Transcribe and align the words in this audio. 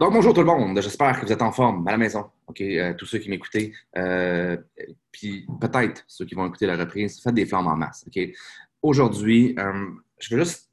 Donc, 0.00 0.12
bonjour 0.12 0.34
tout 0.34 0.40
le 0.40 0.46
monde. 0.46 0.80
J'espère 0.80 1.20
que 1.20 1.26
vous 1.26 1.32
êtes 1.32 1.42
en 1.42 1.52
forme 1.52 1.86
à 1.86 1.92
la 1.92 1.98
maison. 1.98 2.26
OK, 2.48 2.60
euh, 2.60 2.94
tous 2.94 3.06
ceux 3.06 3.18
qui 3.18 3.30
m'écoutez, 3.30 3.72
euh, 3.96 4.56
puis 5.12 5.46
peut-être 5.60 6.04
ceux 6.06 6.24
qui 6.24 6.34
vont 6.34 6.46
écouter 6.46 6.66
la 6.66 6.76
reprise, 6.76 7.20
faites 7.22 7.34
des 7.34 7.46
flammes 7.46 7.68
en 7.68 7.76
masse. 7.76 8.04
OK? 8.06 8.20
Aujourd'hui, 8.82 9.54
euh, 9.58 9.86
je 10.18 10.34
veux 10.34 10.42
juste 10.42 10.67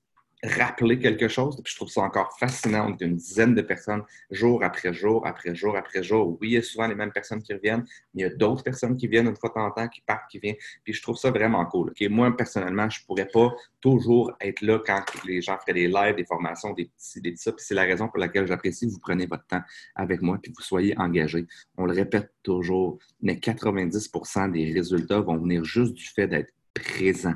rappeler 0.46 1.00
quelque 1.00 1.28
chose. 1.28 1.60
Puis 1.64 1.72
je 1.72 1.78
trouve 1.78 1.90
ça 1.90 2.02
encore 2.02 2.38
fascinant. 2.38 2.92
On 2.92 3.06
une 3.06 3.16
dizaine 3.16 3.56
de 3.56 3.62
personnes, 3.62 4.04
jour 4.32 4.64
après 4.64 4.94
jour, 4.94 5.26
après 5.26 5.56
jour, 5.56 5.76
après 5.76 6.04
jour. 6.04 6.38
Oui, 6.42 6.50
il 6.50 6.54
y 6.54 6.58
a 6.58 6.62
souvent 6.62 6.88
les 6.88 6.96
mêmes 6.96 7.12
personnes 7.12 7.42
qui 7.42 7.54
reviennent, 7.54 7.86
mais 8.14 8.22
il 8.22 8.24
y 8.24 8.26
a 8.26 8.30
d'autres 8.30 8.64
personnes 8.64 8.98
qui 8.98 9.08
viennent 9.08 9.28
une 9.28 9.36
fois 9.36 9.50
de 9.50 9.56
temps 9.56 9.66
en 9.66 9.72
temps, 9.72 9.88
qui 9.88 10.02
partent, 10.02 10.30
qui 10.30 10.40
viennent. 10.40 10.56
Puis 10.84 10.94
je 10.94 11.02
trouve 11.02 11.18
ça 11.18 11.32
vraiment 11.32 11.66
cool. 11.66 11.94
Moi, 12.10 12.36
personnellement, 12.36 12.90
je 12.90 13.02
ne 13.02 13.06
pourrais 13.06 13.28
pas 13.28 13.54
toujours 13.82 14.32
être 14.42 14.62
là 14.62 14.80
quand 14.86 15.04
les 15.26 15.42
gens 15.42 15.58
feraient 15.60 15.74
des 15.74 15.88
lives, 15.88 16.16
des 16.16 16.26
formations, 16.26 16.74
des 16.74 16.86
petits, 16.86 17.22
des 17.22 17.32
petits 17.32 17.52
c'est 17.58 17.76
la 17.76 17.84
raison 17.84 18.08
pour 18.08 18.20
laquelle 18.20 18.48
j'apprécie 18.48 18.88
que 18.88 18.92
vous 18.92 19.00
preniez 19.00 19.26
votre 19.26 19.46
temps 19.46 19.62
avec 19.96 20.22
moi 20.22 20.40
puis 20.42 20.52
vous 20.56 20.64
soyez 20.64 20.98
engagés. 20.98 21.46
On 21.78 21.86
le 21.86 21.94
répète 21.94 22.32
toujours, 22.44 23.00
mais 23.22 23.36
90% 23.36 24.52
des 24.52 24.74
résultats 24.74 25.20
vont 25.20 25.38
venir 25.38 25.64
juste 25.64 25.94
du 25.94 26.06
fait 26.06 26.28
d'être 26.28 26.52
présent 26.74 27.36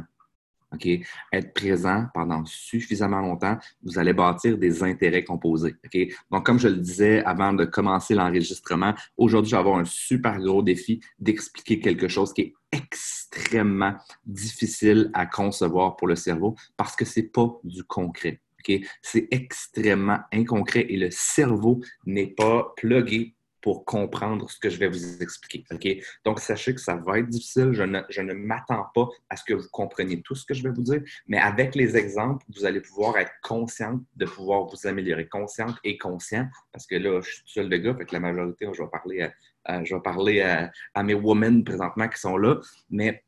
OK? 0.73 0.87
Être 1.33 1.53
présent 1.53 2.07
pendant 2.13 2.45
suffisamment 2.45 3.21
longtemps, 3.21 3.57
vous 3.83 3.97
allez 3.97 4.13
bâtir 4.13 4.57
des 4.57 4.83
intérêts 4.83 5.23
composés. 5.23 5.75
OK? 5.85 5.97
Donc, 6.31 6.45
comme 6.45 6.59
je 6.59 6.67
le 6.67 6.77
disais 6.77 7.23
avant 7.23 7.53
de 7.53 7.65
commencer 7.65 8.15
l'enregistrement, 8.15 8.93
aujourd'hui, 9.17 9.51
je 9.51 9.55
vais 9.55 9.59
avoir 9.59 9.79
un 9.79 9.85
super 9.85 10.39
gros 10.39 10.61
défi 10.61 10.99
d'expliquer 11.19 11.79
quelque 11.79 12.07
chose 12.07 12.33
qui 12.33 12.41
est 12.41 12.53
extrêmement 12.71 13.95
difficile 14.25 15.09
à 15.13 15.25
concevoir 15.25 15.95
pour 15.95 16.07
le 16.07 16.15
cerveau 16.15 16.55
parce 16.77 16.95
que 16.95 17.05
ce 17.05 17.19
n'est 17.19 17.27
pas 17.27 17.49
du 17.63 17.83
concret. 17.83 18.41
OK? 18.59 18.81
C'est 19.01 19.27
extrêmement 19.31 20.19
inconcret 20.31 20.85
et 20.89 20.97
le 20.97 21.09
cerveau 21.11 21.81
n'est 22.05 22.27
pas 22.27 22.73
plugué 22.75 23.35
pour 23.61 23.85
comprendre 23.85 24.49
ce 24.49 24.59
que 24.59 24.69
je 24.69 24.77
vais 24.77 24.87
vous 24.87 25.21
expliquer. 25.21 25.65
OK? 25.71 25.87
Donc, 26.25 26.39
sachez 26.39 26.73
que 26.73 26.81
ça 26.81 26.95
va 26.95 27.19
être 27.19 27.27
difficile. 27.27 27.69
Je 27.73 27.83
ne, 27.83 28.01
je 28.09 28.21
ne 28.21 28.33
m'attends 28.33 28.85
pas 28.93 29.07
à 29.29 29.35
ce 29.35 29.43
que 29.43 29.53
vous 29.53 29.67
compreniez 29.71 30.21
tout 30.21 30.35
ce 30.35 30.45
que 30.45 30.53
je 30.53 30.63
vais 30.63 30.71
vous 30.71 30.83
dire, 30.83 31.01
mais 31.27 31.37
avec 31.37 31.75
les 31.75 31.97
exemples, 31.97 32.45
vous 32.55 32.65
allez 32.65 32.81
pouvoir 32.81 33.17
être 33.17 33.31
consciente 33.43 34.01
de 34.15 34.25
pouvoir 34.25 34.65
vous 34.65 34.87
améliorer, 34.87 35.27
consciente 35.27 35.75
et 35.83 35.97
conscient, 35.97 36.47
parce 36.71 36.85
que 36.85 36.95
là, 36.95 37.21
je 37.21 37.29
suis 37.29 37.43
seul 37.45 37.69
de 37.69 37.77
gars, 37.77 37.95
fait 37.95 38.05
que 38.05 38.13
la 38.13 38.19
majorité, 38.19 38.67
je 38.73 38.81
vais 38.81 38.89
parler 38.89 39.29
à, 39.65 39.83
je 39.83 39.93
vais 39.93 40.01
parler 40.01 40.41
à, 40.41 41.03
mes 41.03 41.13
women 41.13 41.63
présentement 41.63 42.07
qui 42.07 42.19
sont 42.19 42.37
là, 42.37 42.59
mais 42.89 43.23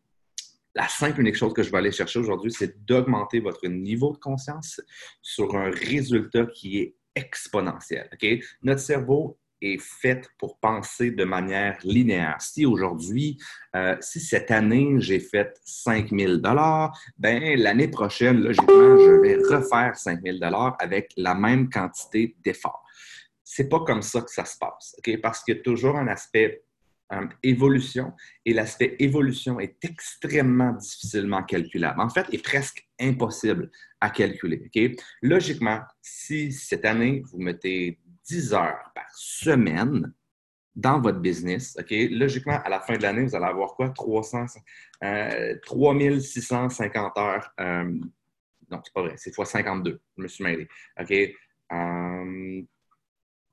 la 0.74 0.88
simple 0.88 1.20
unique 1.20 1.36
chose 1.36 1.54
que 1.54 1.64
je 1.64 1.72
vais 1.72 1.78
aller 1.78 1.92
chercher 1.92 2.20
aujourd'hui, 2.20 2.52
c'est 2.52 2.86
d'augmenter 2.86 3.42
votre 3.42 3.68
niveau 3.68 4.14
de 4.14 4.18
conscience 4.18 4.82
sur 5.22 5.56
un 5.56 5.70
résultat 5.70 6.46
qui 6.46 6.80
est 6.80 6.96
exponentiel. 7.16 8.10
OK? 8.14 8.40
Notre 8.64 8.80
cerveau 8.80 9.38
est 9.62 9.82
faite 9.82 10.30
pour 10.38 10.60
penser 10.60 11.12
de 11.12 11.24
manière 11.24 11.78
linéaire. 11.84 12.38
Si 12.40 12.66
aujourd'hui, 12.66 13.38
euh, 13.76 13.96
si 14.02 14.20
cette 14.20 14.52
année, 14.52 14.96
j'ai 15.00 15.20
fait 15.20 15.60
5 15.64 16.10
000 16.10 16.38
ben 17.18 17.60
l'année 17.60 17.88
prochaine, 17.88 18.42
logiquement, 18.42 18.98
je 18.98 19.22
vais 19.22 19.36
refaire 19.36 19.96
5 19.96 20.22
000 20.24 20.38
avec 20.80 21.12
la 21.18 21.36
même 21.36 21.70
quantité 21.70 22.36
d'efforts. 22.44 22.84
C'est 23.44 23.70
pas 23.70 23.82
comme 23.82 24.02
ça 24.02 24.22
que 24.22 24.32
ça 24.32 24.46
se 24.46 24.58
passe, 24.58 24.96
OK? 24.98 25.20
Parce 25.22 25.44
qu'il 25.44 25.56
y 25.56 25.60
a 25.60 25.62
toujours 25.62 25.98
un 25.98 26.08
aspect 26.08 26.64
euh, 27.14 27.28
évolution 27.44 28.14
et 28.46 28.54
l'aspect 28.54 28.96
évolution 29.00 29.60
est 29.60 29.76
extrêmement 29.84 30.72
difficilement 30.72 31.44
calculable. 31.44 32.00
En 32.00 32.10
fait, 32.10 32.26
est 32.32 32.42
presque 32.42 32.88
impossible 33.00 33.70
à 34.00 34.10
calculer. 34.10 34.62
OK? 34.66 34.98
Logiquement, 35.22 35.82
si 36.02 36.54
cette 36.54 36.86
année, 36.86 37.22
vous 37.30 37.40
mettez 37.40 38.00
10 38.32 38.54
heures 38.54 38.92
par 38.96 39.10
semaine 39.14 40.14
dans 40.74 41.02
votre 41.02 41.20
business? 41.20 41.78
Logiquement, 41.90 42.62
à 42.64 42.70
la 42.70 42.80
fin 42.80 42.98
de 42.98 43.02
l'année, 43.02 43.26
vous 43.26 43.36
allez 43.36 43.46
avoir 43.46 43.76
quoi? 43.76 43.90
300, 43.90 44.46
3650 45.64 47.18
euh, 47.18 47.22
heures. 47.22 47.54
Euh, 47.60 47.84
non, 48.70 48.80
c'est 48.84 48.94
pas 48.94 49.02
vrai, 49.02 49.16
c'est 49.18 49.36
fois 49.36 49.46
52. 49.46 50.00
Je 50.18 50.24
me 50.24 50.28
suis 50.30 50.44
mêlé. 50.46 50.68
OK? 50.98 51.12
Euh, 51.12 52.64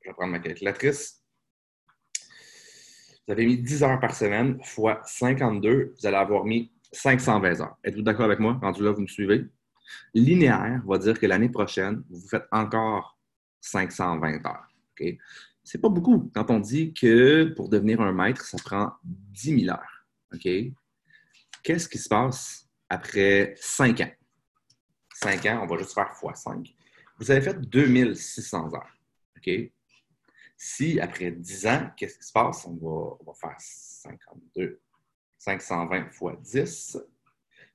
je 0.01 0.09
vais 0.09 0.15
prendre 0.15 0.31
ma 0.31 0.39
calculatrice. 0.39 1.25
Vous 3.27 3.33
avez 3.33 3.47
mis 3.47 3.59
10 3.59 3.83
heures 3.83 4.01
par 4.01 4.15
semaine 4.15 4.63
fois 4.63 5.01
52, 5.05 5.95
vous 5.99 6.07
allez 6.07 6.17
avoir 6.17 6.45
mis 6.45 6.73
520 6.93 7.61
heures. 7.61 7.77
Êtes-vous 7.83 8.03
d'accord 8.03 8.27
avec 8.27 8.39
moi? 8.39 8.59
Rendu 8.63 8.83
là, 8.83 8.93
vous 8.93 9.03
me 9.03 9.09
suivez? 9.09 9.45
Linéaire 10.15 10.83
va 10.87 10.99
dire 10.99 11.19
que 11.19 11.27
l'année 11.27 11.49
prochaine, 11.49 12.05
vous 12.09 12.29
faites 12.29 12.47
encore 12.53 13.18
520 13.61 14.47
heures. 14.47 14.69
Okay? 14.93 15.19
C'est 15.65 15.81
pas 15.81 15.89
beaucoup 15.89 16.31
quand 16.35 16.51
on 16.51 16.61
dit 16.61 16.95
que 16.95 17.53
pour 17.57 17.69
devenir 17.69 18.01
un 18.01 18.13
maître, 18.13 18.45
ça 18.45 18.57
prend 18.65 18.93
10 19.05 19.65
000 19.67 19.71
heures. 19.71 20.07
Qu'est-ce 21.63 21.89
qui 21.89 21.99
se 21.99 22.09
passe 22.09 22.69
après 22.89 23.55
5 23.57 24.01
ans? 24.01 24.13
5 25.15 25.47
ans, 25.47 25.61
on 25.63 25.67
va 25.67 25.79
juste 25.79 25.93
faire 25.93 26.11
x 26.23 26.43
5. 26.43 26.75
Vous 27.19 27.31
avez 27.31 27.41
fait 27.41 27.61
2600 27.61 28.75
heures. 28.75 28.99
Si 30.57 30.99
après 31.01 31.31
10 31.31 31.67
ans, 31.67 31.91
qu'est-ce 31.97 32.19
qui 32.19 32.27
se 32.27 32.33
passe? 32.33 32.67
On 32.67 33.19
va, 33.25 33.33
faire 33.35 33.57
52, 33.59 34.81
520 35.39 36.07
x 36.07 36.23
10. 36.41 36.99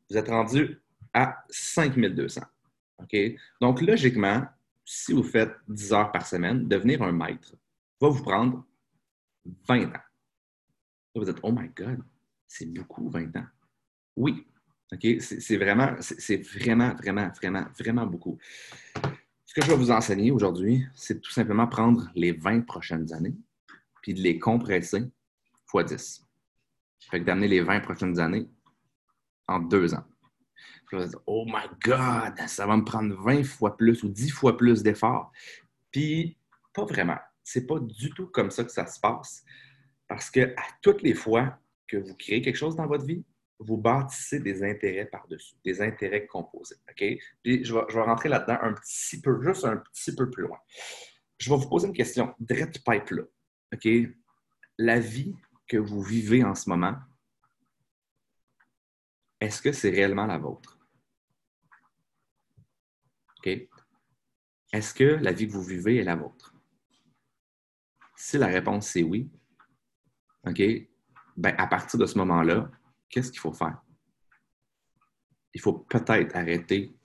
Vous 0.09 0.17
êtes 0.17 0.27
rendu 0.27 0.81
à 1.13 1.43
5200. 1.49 2.41
OK? 2.99 3.15
Donc, 3.61 3.81
logiquement, 3.81 4.45
si 4.85 5.13
vous 5.13 5.23
faites 5.23 5.53
10 5.67 5.93
heures 5.93 6.11
par 6.11 6.25
semaine, 6.25 6.67
devenir 6.67 7.01
un 7.03 7.11
maître 7.11 7.55
va 7.99 8.09
vous 8.09 8.23
prendre 8.23 8.65
20 9.67 9.85
ans. 9.85 10.01
vous 11.15 11.29
êtes, 11.29 11.39
oh 11.43 11.51
my 11.51 11.69
God, 11.69 12.01
c'est 12.47 12.65
beaucoup 12.65 13.09
20 13.09 13.35
ans. 13.37 13.45
Oui, 14.15 14.45
OK? 14.91 15.07
C'est 15.19 15.57
vraiment, 15.57 15.95
c'est 15.99 16.37
vraiment, 16.37 16.93
vraiment, 16.95 17.29
vraiment, 17.29 17.65
vraiment 17.77 18.05
beaucoup. 18.05 18.37
Ce 19.45 19.53
que 19.53 19.61
je 19.61 19.67
vais 19.67 19.77
vous 19.77 19.91
enseigner 19.91 20.31
aujourd'hui, 20.31 20.85
c'est 20.95 21.21
tout 21.21 21.31
simplement 21.31 21.67
prendre 21.67 22.09
les 22.15 22.31
20 22.31 22.61
prochaines 22.61 23.13
années 23.13 23.35
puis 24.01 24.13
de 24.13 24.21
les 24.21 24.37
compresser 24.37 25.09
x 25.73 25.85
10. 25.85 26.27
Fait 27.09 27.19
que 27.19 27.25
d'amener 27.25 27.47
les 27.47 27.61
20 27.61 27.79
prochaines 27.81 28.19
années 28.19 28.49
en 29.47 29.59
deux 29.59 29.93
ans 29.93 30.05
oh 31.25 31.45
my 31.45 31.67
God, 31.83 32.47
ça 32.47 32.65
va 32.65 32.77
me 32.77 32.83
prendre 32.83 33.15
20 33.15 33.43
fois 33.43 33.77
plus 33.77 34.03
ou 34.03 34.09
10 34.09 34.29
fois 34.29 34.57
plus 34.57 34.83
d'efforts. 34.83 35.31
Puis, 35.91 36.37
pas 36.73 36.85
vraiment. 36.85 37.17
C'est 37.43 37.65
pas 37.65 37.79
du 37.79 38.09
tout 38.11 38.27
comme 38.27 38.51
ça 38.51 38.63
que 38.63 38.71
ça 38.71 38.87
se 38.87 38.99
passe. 38.99 39.43
Parce 40.07 40.29
que 40.29 40.53
à 40.55 40.63
toutes 40.81 41.01
les 41.01 41.13
fois 41.13 41.59
que 41.87 41.97
vous 41.97 42.15
créez 42.15 42.41
quelque 42.41 42.55
chose 42.55 42.75
dans 42.75 42.87
votre 42.87 43.05
vie, 43.05 43.23
vous 43.59 43.77
bâtissez 43.77 44.39
des 44.39 44.63
intérêts 44.63 45.05
par-dessus, 45.05 45.55
des 45.63 45.81
intérêts 45.81 46.25
composés. 46.25 46.75
Puis, 46.95 47.63
je 47.63 47.73
vais, 47.73 47.81
je 47.89 47.95
vais 47.95 48.01
rentrer 48.01 48.29
là-dedans 48.29 48.57
un 48.61 48.73
petit 48.73 49.21
peu, 49.21 49.41
juste 49.41 49.65
un 49.65 49.77
petit 49.77 50.15
peu 50.15 50.29
plus 50.29 50.43
loin. 50.43 50.57
Je 51.37 51.49
vais 51.49 51.57
vous 51.57 51.69
poser 51.69 51.87
une 51.87 51.93
question, 51.93 52.33
direct 52.39 52.79
pipe 52.85 53.09
là. 53.11 53.23
OK? 53.73 53.87
La 54.77 54.99
vie 54.99 55.35
que 55.67 55.77
vous 55.77 56.01
vivez 56.01 56.43
en 56.43 56.55
ce 56.55 56.69
moment, 56.69 56.95
est-ce 59.39 59.61
que 59.61 59.71
c'est 59.71 59.89
réellement 59.89 60.25
la 60.25 60.37
vôtre? 60.37 60.72
Est-ce 63.47 64.93
que 64.93 65.03
la 65.03 65.31
vie 65.31 65.47
que 65.47 65.53
vous 65.53 65.63
vivez 65.63 65.97
est 65.97 66.03
la 66.03 66.15
vôtre? 66.15 66.53
Si 68.15 68.37
la 68.37 68.47
réponse 68.47 68.87
c'est 68.87 69.03
oui, 69.03 69.29
OK, 70.47 70.61
ben 71.37 71.55
à 71.57 71.67
partir 71.67 71.99
de 71.99 72.05
ce 72.05 72.17
moment-là, 72.17 72.69
qu'est-ce 73.09 73.31
qu'il 73.31 73.39
faut 73.39 73.53
faire? 73.53 73.81
Il 75.53 75.61
faut 75.61 75.73
peut-être 75.73 76.35
arrêter 76.35 76.95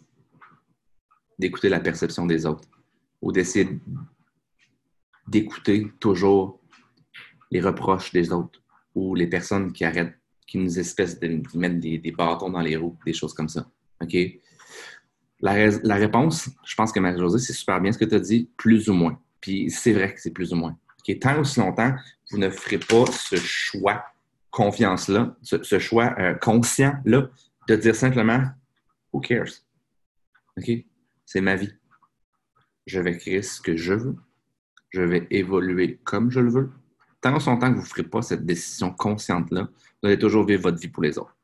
d'écouter 1.39 1.69
la 1.69 1.81
perception 1.81 2.27
des 2.27 2.47
autres 2.47 2.69
ou 3.21 3.33
d'essayer 3.33 3.69
d'écouter 5.27 5.93
toujours 6.01 6.61
les 7.51 7.61
reproches 7.61 8.13
des 8.13 8.33
autres 8.33 8.63
ou 8.95 9.15
les 9.15 9.27
personnes 9.27 9.73
qui 9.73 9.85
arrêtent, 9.85 10.19
qui 10.47 10.59
nous 10.59 10.79
espècent 10.79 11.21
de 11.21 11.29
des, 11.79 11.99
des 11.99 12.13
bâtons 12.13 12.51
dans 12.51 12.61
les 12.61 12.77
roues, 12.77 12.99
des 13.05 13.13
choses 13.13 13.35
comme 13.35 13.49
ça. 13.49 13.71
OK? 14.01 14.17
La, 15.41 15.95
réponse, 15.95 16.51
je 16.67 16.75
pense 16.75 16.91
que 16.91 16.99
Marie-Josée, 16.99 17.39
c'est 17.39 17.53
super 17.53 17.81
bien 17.81 17.93
ce 17.93 17.99
que 17.99 18.05
tu 18.05 18.15
as 18.15 18.21
dit, 18.21 18.51
plus 18.57 18.89
ou 18.89 18.95
moins. 18.95 19.21
Puis 19.41 19.71
c'est 19.71 19.93
vrai 19.93 20.13
que 20.13 20.21
c'est 20.21 20.33
plus 20.33 20.53
ou 20.53 20.57
moins. 20.57 20.77
Okay, 21.01 21.19
tant 21.19 21.39
aussi 21.39 21.61
longtemps, 21.61 21.95
vous 22.31 22.39
ne 22.39 22.51
ferez 22.51 22.79
pas 22.79 23.05
ce 23.07 23.37
choix 23.37 24.05
confiance-là, 24.51 25.37
ce, 25.43 25.79
choix 25.79 26.15
euh, 26.19 26.35
conscient-là, 26.35 27.31
de 27.69 27.77
dire 27.77 27.95
simplement 27.95 28.45
Who 29.13 29.21
cares? 29.21 29.63
OK? 30.57 30.71
C'est 31.25 31.41
ma 31.41 31.55
vie. 31.55 31.73
Je 32.87 33.01
vais 33.01 33.17
créer 33.17 33.43
ce 33.43 33.61
que 33.61 33.77
je 33.77 33.95
veux. 33.95 34.17
Je 34.91 35.03
vais 35.03 35.27
évoluer 35.31 36.01
comme 36.03 36.31
je 36.31 36.41
le 36.41 36.51
veux. 36.51 36.71
Tant 37.21 37.37
aussi 37.37 37.49
longtemps 37.49 37.71
que 37.71 37.77
vous 37.77 37.83
ne 37.83 37.87
ferez 37.87 38.05
pas 38.05 38.23
cette 38.23 38.45
décision 38.45 38.93
consciente-là, 38.93 39.69
vous 40.03 40.09
allez 40.09 40.19
toujours 40.19 40.45
vivre 40.45 40.63
votre 40.63 40.79
vie 40.79 40.89
pour 40.89 41.03
les 41.03 41.19
autres. 41.19 41.37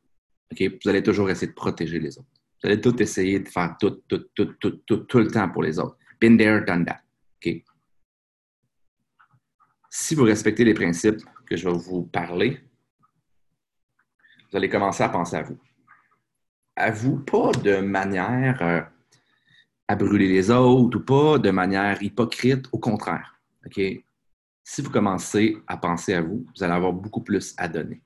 Vous 0.58 0.88
allez 0.88 1.02
toujours 1.02 1.30
essayer 1.30 1.48
de 1.48 1.52
protéger 1.52 1.98
les 1.98 2.18
autres. 2.18 2.28
Vous 2.64 2.70
allez 2.70 2.80
tout 2.80 3.02
essayer 3.02 3.40
de 3.40 3.48
faire 3.50 3.76
tout, 3.78 4.02
tout, 4.08 4.24
tout, 4.34 4.54
tout, 4.58 4.70
tout, 4.86 4.96
tout 4.96 5.18
le 5.18 5.30
temps 5.30 5.50
pour 5.50 5.62
les 5.62 5.78
autres. 5.78 5.98
Been 6.18 6.38
there, 6.38 6.64
done 6.64 6.86
that. 6.86 7.02
OK? 7.36 7.62
Si 9.90 10.14
vous 10.14 10.24
respectez 10.24 10.64
les 10.64 10.72
principes 10.72 11.20
que 11.44 11.58
je 11.58 11.68
vais 11.68 11.76
vous 11.76 12.04
parler, 12.04 12.58
vous 14.50 14.56
allez 14.56 14.70
commencer 14.70 15.02
à 15.02 15.10
penser 15.10 15.36
à 15.36 15.42
vous. 15.42 15.58
À 16.74 16.90
vous, 16.90 17.18
pas 17.18 17.52
de 17.52 17.80
manière 17.82 18.62
euh, 18.62 18.80
à 19.86 19.94
brûler 19.94 20.28
les 20.28 20.50
autres 20.50 20.96
ou 20.96 21.04
pas 21.04 21.38
de 21.38 21.50
manière 21.50 22.02
hypocrite, 22.02 22.66
au 22.72 22.78
contraire. 22.78 23.38
OK? 23.66 23.78
Si 24.62 24.80
vous 24.80 24.90
commencez 24.90 25.58
à 25.66 25.76
penser 25.76 26.14
à 26.14 26.22
vous, 26.22 26.46
vous 26.56 26.62
allez 26.62 26.72
avoir 26.72 26.94
beaucoup 26.94 27.22
plus 27.22 27.54
à 27.58 27.68
donner. 27.68 28.00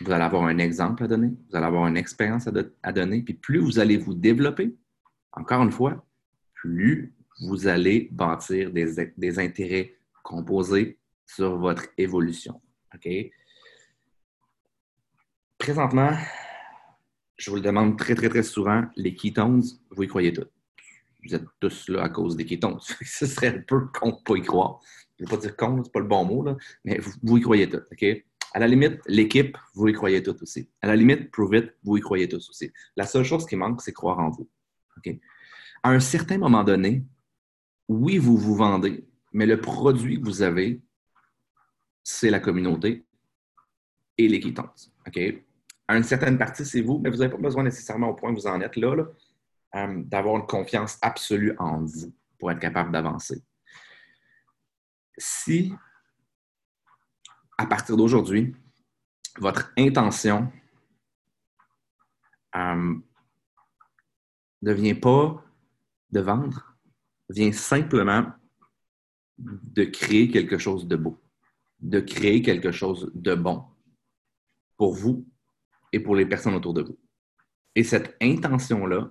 Vous 0.00 0.10
allez 0.10 0.24
avoir 0.24 0.44
un 0.44 0.58
exemple 0.58 1.04
à 1.04 1.06
donner, 1.06 1.28
vous 1.28 1.56
allez 1.56 1.66
avoir 1.66 1.86
une 1.86 1.96
expérience 1.96 2.48
à, 2.82 2.92
donner, 2.92 3.22
puis 3.22 3.34
plus 3.34 3.58
vous 3.58 3.78
allez 3.78 3.96
vous 3.96 4.14
développer, 4.14 4.74
encore 5.32 5.62
une 5.62 5.70
fois, 5.70 6.04
plus 6.54 7.14
vous 7.40 7.66
allez 7.66 8.08
bâtir 8.10 8.72
des, 8.72 9.38
intérêts 9.38 9.94
composés 10.22 10.98
sur 11.26 11.58
votre 11.58 11.86
évolution. 11.96 12.60
OK? 12.94 13.08
Présentement, 15.58 16.12
je 17.36 17.50
vous 17.50 17.56
le 17.56 17.62
demande 17.62 17.98
très, 17.98 18.14
très, 18.14 18.28
très 18.28 18.42
souvent, 18.42 18.84
les 18.96 19.14
ketones, 19.14 19.62
vous 19.90 20.02
y 20.02 20.08
croyez 20.08 20.32
tous. 20.32 20.46
Vous 21.24 21.34
êtes 21.34 21.44
tous 21.58 21.88
là 21.88 22.02
à 22.02 22.08
cause 22.08 22.36
des 22.36 22.44
ketones. 22.44 22.78
Ce 23.02 23.26
serait 23.26 23.58
un 23.58 23.62
peu 23.66 23.86
con 23.86 24.10
de 24.10 24.22
pas 24.24 24.36
y 24.36 24.42
croire. 24.42 24.80
Je 25.18 25.24
ne 25.24 25.28
vais 25.28 25.36
pas 25.36 25.40
dire 25.40 25.56
con, 25.56 25.82
c'est 25.82 25.92
pas 25.92 26.00
le 26.00 26.06
bon 26.06 26.24
mot, 26.24 26.42
là, 26.42 26.56
mais 26.84 26.98
vous, 27.22 27.38
y 27.38 27.40
croyez 27.40 27.68
tous. 27.68 27.82
OK? 27.92 28.24
À 28.54 28.60
la 28.60 28.68
limite, 28.68 29.00
l'équipe, 29.06 29.58
vous 29.74 29.88
y 29.88 29.92
croyez 29.92 30.22
tous 30.22 30.40
aussi. 30.40 30.70
À 30.80 30.86
la 30.86 30.94
limite, 30.94 31.32
Prove 31.32 31.56
It, 31.56 31.74
vous 31.82 31.96
y 31.96 32.00
croyez 32.00 32.28
tous 32.28 32.48
aussi. 32.48 32.72
La 32.96 33.04
seule 33.04 33.24
chose 33.24 33.46
qui 33.46 33.56
manque, 33.56 33.82
c'est 33.82 33.92
croire 33.92 34.20
en 34.20 34.30
vous. 34.30 34.48
À 35.82 35.90
un 35.90 35.98
certain 35.98 36.38
moment 36.38 36.62
donné, 36.62 37.04
oui, 37.88 38.16
vous 38.16 38.38
vous 38.38 38.54
vendez, 38.54 39.06
mais 39.32 39.44
le 39.44 39.60
produit 39.60 40.20
que 40.20 40.24
vous 40.24 40.42
avez, 40.42 40.80
c'est 42.04 42.30
la 42.30 42.38
communauté 42.38 43.04
et. 44.16 44.44
OK? 45.06 45.20
À 45.88 45.96
une 45.96 46.04
certaine 46.04 46.38
partie, 46.38 46.64
c'est 46.64 46.80
vous, 46.80 46.98
mais 46.98 47.10
vous 47.10 47.18
n'avez 47.18 47.32
pas 47.32 47.38
besoin 47.38 47.64
nécessairement 47.64 48.10
au 48.10 48.14
point 48.14 48.30
où 48.30 48.34
vous 48.34 48.46
en 48.46 48.60
êtes 48.60 48.76
là, 48.76 49.04
euh, 49.74 50.02
d'avoir 50.04 50.36
une 50.36 50.46
confiance 50.46 50.96
absolue 51.02 51.54
en 51.58 51.84
vous 51.84 52.14
pour 52.38 52.52
être 52.52 52.60
capable 52.60 52.92
d'avancer. 52.92 53.42
Si, 55.18 55.74
à 57.58 57.66
partir 57.66 57.96
d'aujourd'hui, 57.96 58.54
votre 59.38 59.72
intention 59.76 60.50
euh, 62.56 62.94
ne 64.62 64.72
vient 64.72 64.94
pas 64.94 65.44
de 66.10 66.20
vendre, 66.20 66.76
vient 67.28 67.52
simplement 67.52 68.32
de 69.38 69.84
créer 69.84 70.30
quelque 70.30 70.58
chose 70.58 70.86
de 70.86 70.96
beau, 70.96 71.20
de 71.80 72.00
créer 72.00 72.42
quelque 72.42 72.70
chose 72.70 73.10
de 73.14 73.34
bon 73.34 73.64
pour 74.76 74.94
vous 74.94 75.26
et 75.92 76.00
pour 76.00 76.14
les 76.14 76.26
personnes 76.26 76.54
autour 76.54 76.74
de 76.74 76.82
vous. 76.82 76.98
Et 77.74 77.82
cette 77.82 78.16
intention-là, 78.20 79.10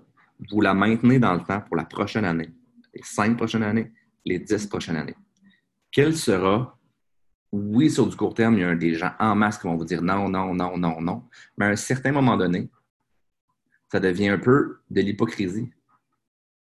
vous 0.50 0.62
la 0.62 0.74
maintenez 0.74 1.19
dans 1.19 1.34
le 1.34 1.44
temps 1.44 1.62
pour 1.62 1.75
la 1.75 1.86
prochaine 1.86 2.25
année, 2.25 2.54
les 2.94 3.04
cinq 3.04 3.36
prochaines 3.38 3.63
années, 3.63 3.92
les 4.25 4.39
dix 4.39 4.66
prochaines 4.68 4.96
années. 4.96 5.16
Quelle 5.92 6.16
sera, 6.16 6.80
oui, 7.53 7.91
sur 7.91 8.07
du 8.07 8.15
court 8.15 8.33
terme, 8.33 8.55
il 8.55 8.61
y 8.61 8.63
a 8.63 8.75
des 8.75 8.95
gens 8.95 9.11
en 9.19 9.35
masse 9.35 9.59
qui 9.59 9.67
vont 9.67 9.75
vous 9.75 9.85
dire 9.85 10.01
non, 10.01 10.27
non, 10.27 10.55
non, 10.55 10.75
non, 10.75 11.00
non, 11.00 11.23
mais 11.55 11.65
à 11.65 11.69
un 11.69 11.75
certain 11.75 12.11
moment 12.11 12.35
donné, 12.35 12.67
ça 13.91 14.00
devient 14.00 14.29
un 14.29 14.39
peu 14.39 14.79
de 14.89 15.01
l'hypocrisie 15.01 15.71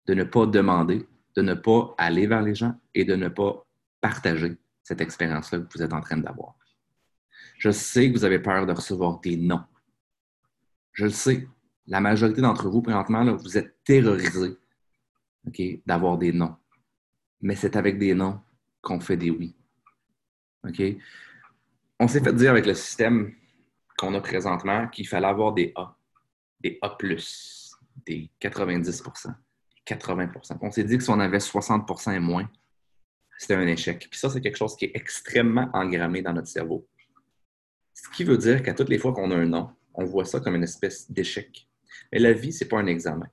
de 0.06 0.14
ne 0.14 0.22
pas 0.22 0.46
demander, 0.46 1.04
de 1.34 1.42
ne 1.42 1.54
pas 1.54 1.94
aller 1.98 2.28
vers 2.28 2.42
les 2.42 2.54
gens 2.54 2.80
et 2.94 3.04
de 3.04 3.16
ne 3.16 3.28
pas 3.28 3.66
partager 4.00 4.56
cette 4.84 5.00
expérience-là 5.00 5.58
que 5.58 5.66
vous 5.74 5.82
êtes 5.82 5.92
en 5.92 6.00
train 6.00 6.16
d'avoir. 6.16 6.54
Je 7.58 7.72
sais 7.72 8.08
que 8.08 8.16
vous 8.16 8.24
avez 8.24 8.38
peur 8.38 8.64
de 8.64 8.72
recevoir 8.72 9.18
des 9.18 9.36
noms. 9.36 9.64
Je 10.92 11.06
le 11.06 11.10
sais. 11.10 11.48
La 11.88 12.00
majorité 12.00 12.40
d'entre 12.40 12.68
vous, 12.68 12.82
présentement, 12.82 13.24
là, 13.24 13.32
vous 13.32 13.58
êtes 13.58 13.82
terrorisés 13.82 14.56
d'avoir 15.84 16.18
des 16.18 16.32
noms. 16.32 16.54
Mais 17.40 17.56
c'est 17.56 17.74
avec 17.74 17.98
des 17.98 18.14
noms 18.14 18.40
qu'on 18.80 19.00
fait 19.00 19.16
des 19.16 19.30
oui. 19.30 19.57
OK? 20.66 20.82
On 22.00 22.08
s'est 22.08 22.22
fait 22.22 22.32
dire 22.32 22.50
avec 22.50 22.66
le 22.66 22.74
système 22.74 23.34
qu'on 23.96 24.14
a 24.14 24.20
présentement 24.20 24.88
qu'il 24.88 25.06
fallait 25.06 25.26
avoir 25.26 25.52
des 25.52 25.72
A, 25.76 25.96
des 26.60 26.78
A, 26.82 26.96
des 28.06 28.30
90% 28.40 29.34
80% 29.94 30.58
On 30.60 30.70
s'est 30.70 30.84
dit 30.84 30.98
que 30.98 31.04
si 31.04 31.10
on 31.10 31.20
avait 31.20 31.38
60% 31.38 32.14
et 32.14 32.18
moins, 32.18 32.48
c'était 33.38 33.54
un 33.54 33.66
échec. 33.66 34.06
Puis 34.10 34.18
ça, 34.18 34.28
c'est 34.28 34.40
quelque 34.40 34.56
chose 34.56 34.76
qui 34.76 34.86
est 34.86 34.92
extrêmement 34.94 35.70
engrammé 35.72 36.22
dans 36.22 36.32
notre 36.32 36.48
cerveau. 36.48 36.86
Ce 37.94 38.08
qui 38.10 38.24
veut 38.24 38.38
dire 38.38 38.62
qu'à 38.62 38.74
toutes 38.74 38.88
les 38.88 38.98
fois 38.98 39.12
qu'on 39.12 39.30
a 39.30 39.36
un 39.36 39.46
nom, 39.46 39.70
on 39.94 40.04
voit 40.04 40.24
ça 40.24 40.40
comme 40.40 40.54
une 40.54 40.64
espèce 40.64 41.10
d'échec. 41.10 41.66
Mais 42.12 42.18
la 42.18 42.32
vie, 42.32 42.52
ce 42.52 42.64
n'est 42.64 42.68
pas 42.68 42.78
un 42.78 42.86
examen. 42.86 43.26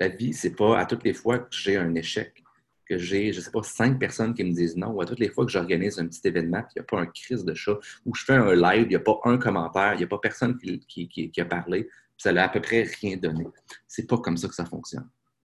La 0.00 0.08
vie, 0.08 0.32
ce 0.32 0.48
n'est 0.48 0.54
pas 0.54 0.78
à 0.78 0.86
toutes 0.86 1.04
les 1.04 1.14
fois 1.14 1.38
que 1.38 1.48
j'ai 1.50 1.76
un 1.76 1.94
échec, 1.94 2.43
que 2.84 2.98
j'ai, 2.98 3.32
je 3.32 3.38
ne 3.38 3.44
sais 3.44 3.50
pas, 3.50 3.62
cinq 3.62 3.98
personnes 3.98 4.34
qui 4.34 4.44
me 4.44 4.52
disent 4.52 4.76
non, 4.76 4.88
ou 4.88 5.00
à 5.00 5.06
toutes 5.06 5.20
les 5.20 5.28
fois 5.28 5.44
que 5.44 5.52
j'organise 5.52 5.98
un 5.98 6.06
petit 6.06 6.26
événement, 6.26 6.62
il 6.70 6.78
n'y 6.78 6.80
a 6.80 6.84
pas 6.84 7.00
un 7.00 7.06
crise 7.06 7.44
de 7.44 7.54
chat, 7.54 7.78
ou 8.04 8.14
je 8.14 8.24
fais 8.24 8.34
un 8.34 8.54
live, 8.54 8.84
il 8.84 8.88
n'y 8.88 8.96
a 8.96 9.00
pas 9.00 9.18
un 9.24 9.38
commentaire, 9.38 9.94
il 9.94 9.98
n'y 9.98 10.04
a 10.04 10.08
pas 10.08 10.18
personne 10.18 10.58
qui, 10.58 11.32
a 11.38 11.44
parlé, 11.44 11.88
ça 12.16 12.32
n'a 12.32 12.44
à 12.44 12.48
peu 12.48 12.60
près 12.60 12.82
rien 13.00 13.16
donné. 13.16 13.46
C'est 13.86 14.06
pas 14.06 14.18
comme 14.18 14.36
ça 14.36 14.48
que 14.48 14.54
ça 14.54 14.64
fonctionne. 14.64 15.08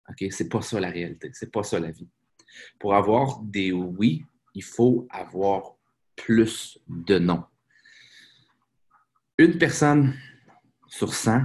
OK? 0.09 0.25
C'est 0.31 0.49
pas 0.49 0.61
ça 0.61 0.79
la 0.79 0.89
réalité. 0.89 1.31
C'est 1.33 1.51
pas 1.51 1.63
ça 1.63 1.79
la 1.79 1.91
vie. 1.91 2.07
Pour 2.79 2.95
avoir 2.95 3.39
des 3.41 3.71
oui, 3.71 4.23
il 4.53 4.63
faut 4.63 5.07
avoir 5.09 5.75
plus 6.15 6.77
de 6.87 7.17
non. 7.17 7.43
Une 9.37 9.57
personne 9.57 10.13
sur 10.87 11.13
100, 11.13 11.43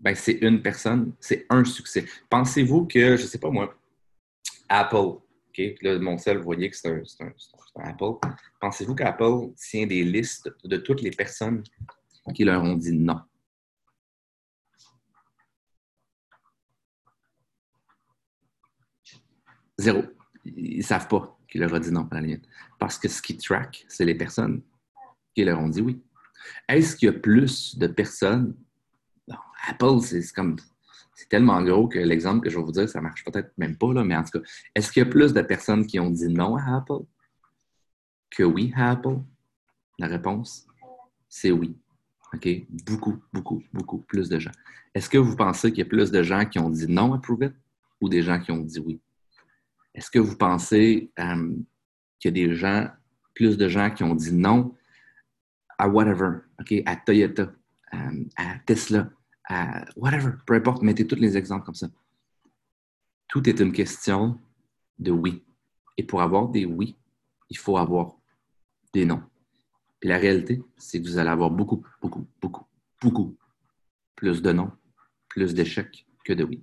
ben 0.00 0.14
c'est 0.14 0.38
une 0.40 0.60
personne, 0.60 1.12
c'est 1.20 1.46
un 1.50 1.64
succès. 1.64 2.04
Pensez-vous 2.28 2.86
que, 2.86 3.16
je 3.16 3.22
ne 3.22 3.26
sais 3.26 3.38
pas 3.38 3.50
moi, 3.50 3.74
Apple, 4.80 4.96
OK? 4.96 5.62
Là, 5.82 5.98
mon 5.98 6.18
seul, 6.18 6.38
vous 6.38 6.44
voyez 6.44 6.68
que 6.68 6.76
c'est 6.76 6.88
un, 6.90 7.32
Apple. 7.76 8.28
Pensez-vous 8.60 8.94
qu'Apple 8.94 9.52
tient 9.56 9.86
des 9.86 10.02
listes 10.02 10.50
de 10.64 10.76
toutes 10.76 11.02
les 11.02 11.10
personnes 11.10 11.62
qui 12.34 12.44
leur 12.44 12.62
ont 12.62 12.74
dit 12.74 12.92
non? 12.92 13.20
Zéro. 19.78 20.02
Ils 20.44 20.78
ne 20.78 20.82
savent 20.82 21.08
pas 21.08 21.38
qu'il 21.48 21.60
leur 21.60 21.74
a 21.74 21.80
dit 21.80 21.90
non 21.90 22.08
à. 22.10 22.20
Parce 22.78 22.98
que 22.98 23.08
ce 23.08 23.22
qui 23.22 23.36
track, 23.36 23.84
c'est 23.88 24.04
les 24.04 24.14
personnes 24.14 24.62
qui 25.34 25.44
leur 25.44 25.58
ont 25.60 25.68
dit 25.68 25.80
oui. 25.80 26.02
Est-ce 26.68 26.96
qu'il 26.96 27.06
y 27.06 27.10
a 27.10 27.18
plus 27.18 27.78
de 27.78 27.86
personnes? 27.86 28.56
Non, 29.28 29.36
Apple, 29.68 30.00
c'est 30.02 30.32
comme. 30.32 30.56
C'est 31.14 31.28
tellement 31.28 31.62
gros 31.62 31.88
que 31.88 31.98
l'exemple 31.98 32.44
que 32.44 32.50
je 32.50 32.58
vais 32.58 32.64
vous 32.64 32.72
dire, 32.72 32.88
ça 32.88 33.00
marche 33.00 33.24
peut-être 33.24 33.52
même 33.56 33.76
pas, 33.76 33.92
là, 33.92 34.04
mais 34.04 34.16
en 34.16 34.24
tout 34.24 34.40
cas, 34.40 34.46
est-ce 34.74 34.90
qu'il 34.90 35.02
y 35.02 35.06
a 35.06 35.08
plus 35.08 35.32
de 35.32 35.42
personnes 35.42 35.86
qui 35.86 36.00
ont 36.00 36.10
dit 36.10 36.28
non 36.28 36.56
à 36.56 36.76
Apple 36.76 37.04
que 38.30 38.42
oui 38.42 38.72
à 38.76 38.90
Apple? 38.90 39.18
La 39.98 40.08
réponse, 40.08 40.66
c'est 41.28 41.52
oui. 41.52 41.76
OK? 42.32 42.48
Beaucoup, 42.84 43.22
beaucoup, 43.32 43.62
beaucoup 43.72 43.98
plus 43.98 44.28
de 44.28 44.38
gens. 44.38 44.50
Est-ce 44.94 45.08
que 45.08 45.18
vous 45.18 45.36
pensez 45.36 45.70
qu'il 45.70 45.78
y 45.78 45.86
a 45.86 45.88
plus 45.88 46.10
de 46.10 46.22
gens 46.22 46.44
qui 46.44 46.58
ont 46.58 46.70
dit 46.70 46.86
non 46.88 47.12
à 47.14 47.18
Prove 47.18 47.44
It 47.44 47.54
ou 48.00 48.08
des 48.08 48.22
gens 48.22 48.40
qui 48.40 48.50
ont 48.50 48.60
dit 48.60 48.80
oui? 48.80 49.00
Est-ce 49.94 50.10
que 50.10 50.18
vous 50.18 50.36
pensez 50.36 51.12
euh, 51.20 51.54
qu'il 52.18 52.36
y 52.36 52.42
a 52.44 52.46
des 52.48 52.54
gens, 52.54 52.88
plus 53.34 53.56
de 53.56 53.68
gens 53.68 53.90
qui 53.90 54.02
ont 54.02 54.14
dit 54.14 54.32
non 54.32 54.74
à 55.78 55.88
whatever, 55.88 56.38
OK, 56.60 56.74
à 56.86 56.96
Toyota, 56.96 57.52
euh, 57.94 58.24
à 58.36 58.58
Tesla, 58.66 59.10
whatever, 59.96 60.32
peu 60.46 60.54
importe, 60.54 60.82
mettez 60.82 61.06
tous 61.06 61.16
les 61.16 61.36
exemples 61.36 61.64
comme 61.64 61.74
ça. 61.74 61.88
Tout 63.28 63.48
est 63.48 63.60
une 63.60 63.72
question 63.72 64.38
de 64.98 65.10
oui. 65.10 65.44
Et 65.96 66.02
pour 66.02 66.22
avoir 66.22 66.48
des 66.48 66.64
oui, 66.64 66.96
il 67.50 67.58
faut 67.58 67.76
avoir 67.76 68.16
des 68.92 69.04
non. 69.04 69.22
La 70.02 70.18
réalité, 70.18 70.62
c'est 70.76 71.00
que 71.00 71.06
vous 71.06 71.18
allez 71.18 71.30
avoir 71.30 71.50
beaucoup, 71.50 71.84
beaucoup, 72.00 72.26
beaucoup, 72.40 72.66
beaucoup 73.00 73.36
plus 74.14 74.42
de 74.42 74.52
non, 74.52 74.70
plus 75.28 75.54
d'échecs 75.54 76.06
que 76.24 76.32
de 76.32 76.44
oui. 76.44 76.62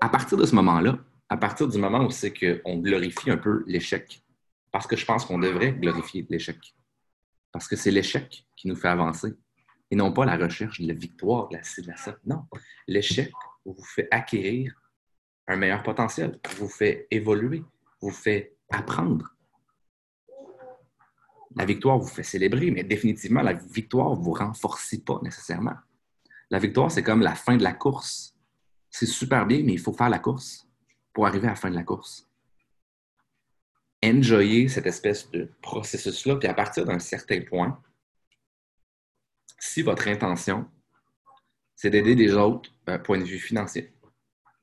À 0.00 0.08
partir 0.08 0.38
de 0.38 0.44
ce 0.44 0.54
moment-là, 0.56 0.98
à 1.28 1.36
partir 1.36 1.68
du 1.68 1.78
moment 1.78 2.04
où 2.04 2.10
c'est 2.10 2.32
qu'on 2.32 2.78
glorifie 2.78 3.30
un 3.30 3.38
peu 3.38 3.64
l'échec. 3.66 4.22
Parce 4.70 4.86
que 4.86 4.96
je 4.96 5.04
pense 5.04 5.24
qu'on 5.24 5.38
devrait 5.38 5.72
glorifier 5.72 6.26
l'échec. 6.28 6.74
Parce 7.52 7.68
que 7.68 7.76
c'est 7.76 7.90
l'échec 7.90 8.46
qui 8.56 8.68
nous 8.68 8.76
fait 8.76 8.88
avancer 8.88 9.34
et 9.92 9.94
non 9.94 10.10
pas 10.10 10.24
la 10.24 10.38
recherche 10.38 10.80
de 10.80 10.88
la 10.88 10.94
victoire, 10.94 11.50
de 11.50 11.56
la 11.58 11.62
ci, 11.62 11.82
de 11.82 11.88
la. 11.88 11.96
Non. 12.24 12.46
L'échec 12.88 13.30
vous 13.66 13.84
fait 13.84 14.08
acquérir 14.10 14.74
un 15.46 15.56
meilleur 15.56 15.82
potentiel, 15.82 16.40
vous 16.56 16.68
fait 16.68 17.06
évoluer, 17.10 17.62
vous 18.00 18.10
fait 18.10 18.56
apprendre. 18.70 19.36
La 21.56 21.66
victoire 21.66 21.98
vous 21.98 22.06
fait 22.06 22.22
célébrer, 22.22 22.70
mais 22.70 22.84
définitivement, 22.84 23.42
la 23.42 23.52
victoire 23.52 24.16
ne 24.16 24.22
vous 24.24 24.32
renforce 24.32 24.96
pas 24.96 25.20
nécessairement. 25.22 25.76
La 26.48 26.58
victoire, 26.58 26.90
c'est 26.90 27.02
comme 27.02 27.20
la 27.20 27.34
fin 27.34 27.58
de 27.58 27.62
la 27.62 27.74
course. 27.74 28.34
C'est 28.88 29.04
super 29.04 29.44
bien, 29.44 29.62
mais 29.62 29.74
il 29.74 29.80
faut 29.80 29.92
faire 29.92 30.08
la 30.08 30.20
course 30.20 30.66
pour 31.12 31.26
arriver 31.26 31.48
à 31.48 31.50
la 31.50 31.56
fin 31.56 31.68
de 31.68 31.76
la 31.76 31.84
course. 31.84 32.26
enjoyer 34.02 34.68
cette 34.68 34.86
espèce 34.86 35.30
de 35.30 35.50
processus-là, 35.60 36.36
puis 36.36 36.48
à 36.48 36.54
partir 36.54 36.86
d'un 36.86 36.98
certain 36.98 37.42
point, 37.42 37.78
si 39.62 39.80
votre 39.82 40.08
intention, 40.08 40.68
c'est 41.76 41.90
d'aider 41.90 42.16
les 42.16 42.34
autres, 42.34 42.74
euh, 42.88 42.98
point 42.98 43.18
de 43.18 43.24
vue 43.24 43.38
financier, 43.38 43.94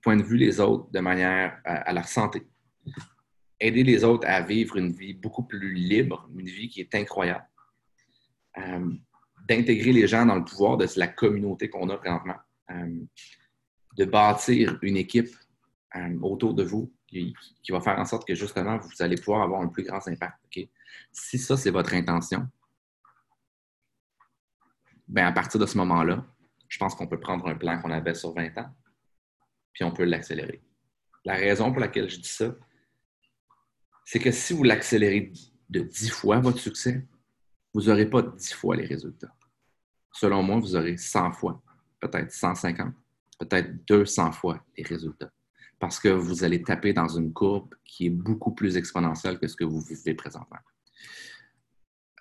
point 0.02 0.18
de 0.18 0.24
vue 0.24 0.36
les 0.36 0.60
autres 0.60 0.92
de 0.92 1.00
manière 1.00 1.62
à, 1.64 1.94
leur 1.94 2.06
santé, 2.06 2.46
aider 3.62 3.84
les 3.84 4.04
autres 4.04 4.28
à 4.28 4.42
vivre 4.42 4.76
une 4.76 4.92
vie 4.92 5.14
beaucoup 5.14 5.44
plus 5.44 5.74
libre, 5.74 6.30
une 6.38 6.48
vie 6.48 6.68
qui 6.68 6.82
est 6.82 6.94
incroyable, 6.96 7.48
euh, 8.58 8.92
d'intégrer 9.48 9.94
les 9.94 10.06
gens 10.06 10.26
dans 10.26 10.36
le 10.36 10.44
pouvoir 10.44 10.76
de 10.76 10.86
la 10.98 11.08
communauté 11.08 11.70
qu'on 11.70 11.90
a 11.90 11.98
présentement, 11.98 12.38
euh, 12.72 13.00
de 13.96 14.04
bâtir 14.06 14.78
une 14.82 14.98
équipe 14.98 15.34
autour 16.22 16.54
de 16.54 16.64
vous 16.64 16.94
qui, 17.08 17.34
va 17.70 17.82
faire 17.82 17.98
en 17.98 18.06
sorte 18.06 18.28
que 18.28 18.36
justement, 18.36 18.78
vous 18.78 19.02
allez 19.02 19.16
pouvoir 19.16 19.42
avoir 19.44 19.62
un 19.62 19.70
plus 19.70 19.84
grand 19.84 20.06
impact. 20.08 20.38
Si 21.12 21.40
ça, 21.40 21.58
c'est 21.58 21.72
votre 21.72 21.94
intention, 21.96 22.48
ben 25.10 25.26
à 25.26 25.32
partir 25.32 25.60
de 25.60 25.66
ce 25.66 25.78
moment-là, 25.78 26.26
je 26.68 26.78
pense 26.78 26.96
qu'on 26.96 27.08
peut 27.08 27.20
prendre 27.20 27.48
un 27.48 27.56
plan 27.56 27.82
qu'on 27.82 27.92
avait 27.92 28.14
sur 28.14 28.34
20 28.34 28.58
ans, 28.60 28.70
puis 29.74 29.84
on 29.84 29.92
peut 29.92 30.06
l'accélérer. 30.06 30.62
La 31.26 31.34
raison 31.34 31.72
pour 31.72 31.82
laquelle 31.82 32.10
je 32.10 32.20
dis 32.20 32.30
ça, 32.30 32.56
c'est 34.06 34.20
que 34.20 34.32
si 34.32 34.54
vous 34.54 34.64
l'accélérez 34.64 35.34
de 35.70 35.82
10 35.82 36.10
fois 36.10 36.40
votre 36.40 36.60
succès, 36.60 37.06
vous 37.74 37.84
n'aurez 37.84 38.10
pas 38.10 38.22
10 38.22 38.54
fois 38.54 38.76
les 38.76 38.86
résultats. 38.86 39.36
Selon 40.12 40.42
moi, 40.42 40.60
vous 40.60 40.76
aurez 40.76 40.98
100 40.98 41.34
fois, 41.34 41.62
peut-être 42.00 42.32
150, 42.32 42.94
peut-être 43.40 43.86
200 43.86 44.32
fois 44.32 44.64
les 44.78 44.84
résultats 44.84 45.32
parce 45.80 46.00
que 46.00 46.10
vous 46.10 46.44
allez 46.44 46.62
taper 46.62 46.94
dans 46.94 47.08
une 47.08 47.34
courbe 47.34 47.74
qui 47.86 48.08
est 48.08 48.12
beaucoup 48.12 48.54
plus 48.54 48.78
exponentielle 48.78 49.40
que 49.40 49.48
ce 49.48 49.56
que 49.56 49.64
vous 49.64 49.80
vivez 49.80 50.14
présentement. 50.14 50.60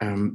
Euh, 0.03 0.31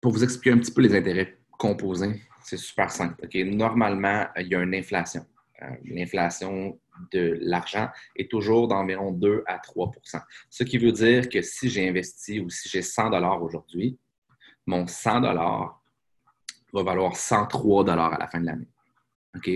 pour 0.00 0.12
vous 0.12 0.22
expliquer 0.22 0.52
un 0.52 0.58
petit 0.58 0.72
peu 0.72 0.80
les 0.80 0.94
intérêts 0.96 1.39
composés, 1.60 2.22
c'est 2.42 2.56
super 2.56 2.90
simple. 2.90 3.14
Normalement, 3.44 4.26
il 4.38 4.48
y 4.48 4.54
a 4.54 4.62
une 4.62 4.74
inflation. 4.74 5.26
Euh, 5.62 5.66
l'inflation 5.84 6.80
de 7.12 7.38
l'argent 7.42 7.90
est 8.16 8.30
toujours 8.30 8.66
d'environ 8.66 9.12
2 9.12 9.44
à 9.46 9.58
3% 9.58 10.22
Ce 10.48 10.64
qui 10.64 10.78
veut 10.78 10.92
dire 10.92 11.28
que 11.28 11.42
si 11.42 11.68
j'ai 11.68 11.86
investi 11.86 12.40
ou 12.40 12.48
si 12.48 12.70
j'ai 12.70 12.80
100 12.80 13.12
aujourd'hui, 13.42 13.98
mon 14.66 14.86
100 14.86 15.20
va 15.20 16.82
valoir 16.82 17.14
103 17.14 17.90
à 17.90 18.18
la 18.18 18.26
fin 18.26 18.40
de 18.40 18.46
l'année. 18.46 18.68
OK? 19.36 19.50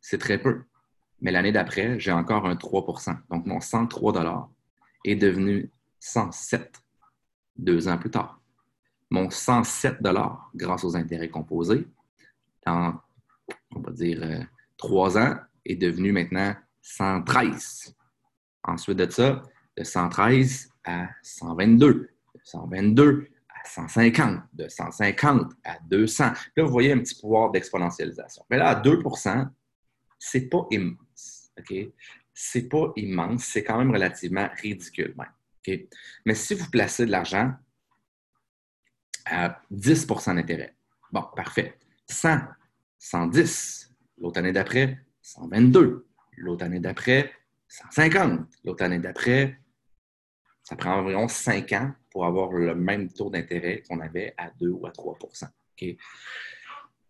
C'est 0.00 0.18
très 0.18 0.38
peu. 0.38 0.64
Mais 1.20 1.30
l'année 1.30 1.52
d'après, 1.52 2.00
j'ai 2.00 2.12
encore 2.12 2.46
un 2.46 2.54
3% 2.54 3.16
Donc, 3.30 3.46
mon 3.46 3.60
103 3.60 4.50
est 5.04 5.16
devenu 5.16 5.70
107 6.00 6.82
deux 7.56 7.86
ans 7.86 7.98
plus 7.98 8.10
tard. 8.10 8.37
Mon 9.10 9.30
107 9.30 10.02
grâce 10.54 10.84
aux 10.84 10.96
intérêts 10.96 11.30
composés, 11.30 11.86
dans, 12.66 12.94
on 13.74 13.80
va 13.80 13.92
dire, 13.92 14.22
euh, 14.22 14.42
trois 14.76 15.16
ans, 15.16 15.36
est 15.64 15.76
devenu 15.76 16.12
maintenant 16.12 16.54
113. 16.82 17.94
Ensuite 18.64 18.98
de 18.98 19.10
ça, 19.10 19.42
de 19.76 19.84
113 19.84 20.70
à 20.84 21.08
122, 21.22 21.92
de 21.94 22.10
122 22.44 23.28
à 23.48 23.68
150, 23.68 24.40
de 24.52 24.68
150 24.68 25.52
à 25.64 25.78
200. 25.88 26.32
Là, 26.56 26.64
vous 26.64 26.70
voyez 26.70 26.92
un 26.92 26.98
petit 26.98 27.18
pouvoir 27.18 27.50
d'exponentialisation. 27.50 28.44
Mais 28.50 28.58
là, 28.58 28.68
à 28.68 28.82
2% 28.82 29.48
c'est 30.18 30.48
pas 30.48 30.66
immense. 30.70 31.50
OK? 31.58 31.74
C'est 32.34 32.68
pas 32.68 32.92
immense, 32.96 33.44
c'est 33.44 33.64
quand 33.64 33.78
même 33.78 33.90
relativement 33.90 34.48
ridicule. 34.60 35.14
Mais 36.24 36.34
si 36.34 36.54
vous 36.54 36.70
placez 36.70 37.06
de 37.06 37.10
l'argent 37.10 37.52
à 39.30 39.60
10% 39.72 40.34
d'intérêt, 40.34 40.74
bon, 41.12 41.24
parfait. 41.34 41.78
100, 42.06 42.38
110, 42.98 43.94
l'autre 44.18 44.38
année 44.38 44.52
d'après, 44.52 44.98
122, 45.22 46.06
l'autre 46.38 46.64
année 46.64 46.80
d'après, 46.80 47.32
150, 47.68 48.40
l'autre 48.64 48.84
année 48.84 48.98
d'après, 48.98 49.60
ça 50.62 50.76
prend 50.76 51.00
environ 51.00 51.28
5 51.28 51.72
ans 51.72 51.92
pour 52.10 52.26
avoir 52.26 52.52
le 52.52 52.74
même 52.74 53.10
taux 53.12 53.30
d'intérêt 53.30 53.82
qu'on 53.88 54.00
avait 54.00 54.34
à 54.36 54.50
2 54.58 54.68
ou 54.68 54.86
à 54.86 54.90
3% 54.90 55.48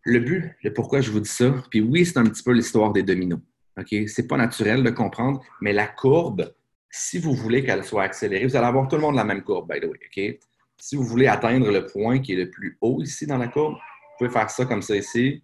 le 0.02 0.20
but, 0.20 0.54
le 0.62 0.72
pourquoi 0.72 1.00
je 1.00 1.10
vous 1.10 1.20
dis 1.20 1.28
ça, 1.28 1.54
puis 1.70 1.80
oui, 1.80 2.06
c'est 2.06 2.18
un 2.18 2.24
petit 2.24 2.42
peu 2.42 2.52
l'histoire 2.52 2.92
des 2.92 3.02
dominos. 3.02 3.40
OK? 3.78 3.94
C'est 4.08 4.26
pas 4.26 4.36
naturel 4.36 4.82
de 4.82 4.90
comprendre, 4.90 5.42
mais 5.60 5.72
la 5.72 5.86
courbe, 5.86 6.52
si 6.90 7.18
vous 7.18 7.34
voulez 7.34 7.64
qu'elle 7.64 7.84
soit 7.84 8.04
accélérée, 8.04 8.46
vous 8.46 8.56
allez 8.56 8.66
avoir 8.66 8.88
tout 8.88 8.96
le 8.96 9.02
monde 9.02 9.16
la 9.16 9.24
même 9.24 9.42
courbe, 9.42 9.72
by 9.72 9.80
the 9.80 9.84
way. 9.84 10.40
Si 10.78 10.96
vous 10.96 11.04
voulez 11.04 11.26
atteindre 11.26 11.70
le 11.70 11.86
point 11.86 12.20
qui 12.20 12.32
est 12.32 12.36
le 12.36 12.50
plus 12.50 12.78
haut 12.80 13.02
ici 13.02 13.26
dans 13.26 13.38
la 13.38 13.48
courbe, 13.48 13.74
vous 13.74 14.18
pouvez 14.18 14.30
faire 14.30 14.48
ça 14.50 14.64
comme 14.64 14.82
ça 14.82 14.96
ici. 14.96 15.42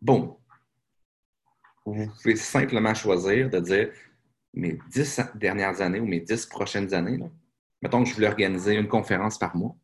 Bon. 0.00 0.38
Vous 1.86 2.06
pouvez 2.22 2.36
simplement 2.36 2.94
choisir 2.94 3.50
de 3.50 3.60
dire 3.60 3.92
mes 4.52 4.78
dix 4.90 5.20
dernières 5.34 5.80
années 5.80 6.00
ou 6.00 6.06
mes 6.06 6.20
dix 6.20 6.46
prochaines 6.46 6.92
années. 6.94 7.18
Mettons 7.82 8.02
que 8.02 8.08
je 8.08 8.14
voulais 8.14 8.28
organiser 8.28 8.74
une 8.74 8.88
conférence 8.88 9.38
par 9.38 9.56
mois 9.56 9.76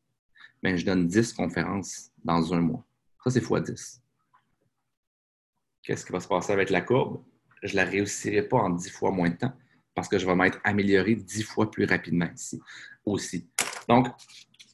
ben, 0.63 0.77
je 0.77 0.85
donne 0.85 1.07
10 1.07 1.33
conférences 1.33 2.11
dans 2.25 2.53
un 2.53 2.61
mois. 2.61 2.85
Ça, 3.25 3.31
c'est 3.31 3.43
x 3.43 3.63
10. 3.63 4.03
Qu'est-ce 5.83 6.05
qui 6.05 6.13
va 6.13 6.21
se 6.21 6.29
passer 6.29 6.53
avec 6.53 6.71
la 6.71 6.83
courbe? 6.83 7.23
Je 7.63 7.73
ne 7.73 7.77
la 7.77 7.85
réussirai 7.85 8.43
pas 8.43 8.59
en 8.59 8.71
10 8.71 8.91
fois 8.91 9.11
moins 9.11 9.31
de 9.31 9.37
temps 9.37 9.53
parce 10.01 10.09
que 10.09 10.19
je 10.19 10.25
vais 10.25 10.35
m'être 10.35 10.59
amélioré 10.65 11.15
10 11.15 11.43
fois 11.43 11.71
plus 11.71 11.85
rapidement 11.85 12.29
ici 12.35 12.59
aussi. 13.05 13.47
Donc, 13.87 14.09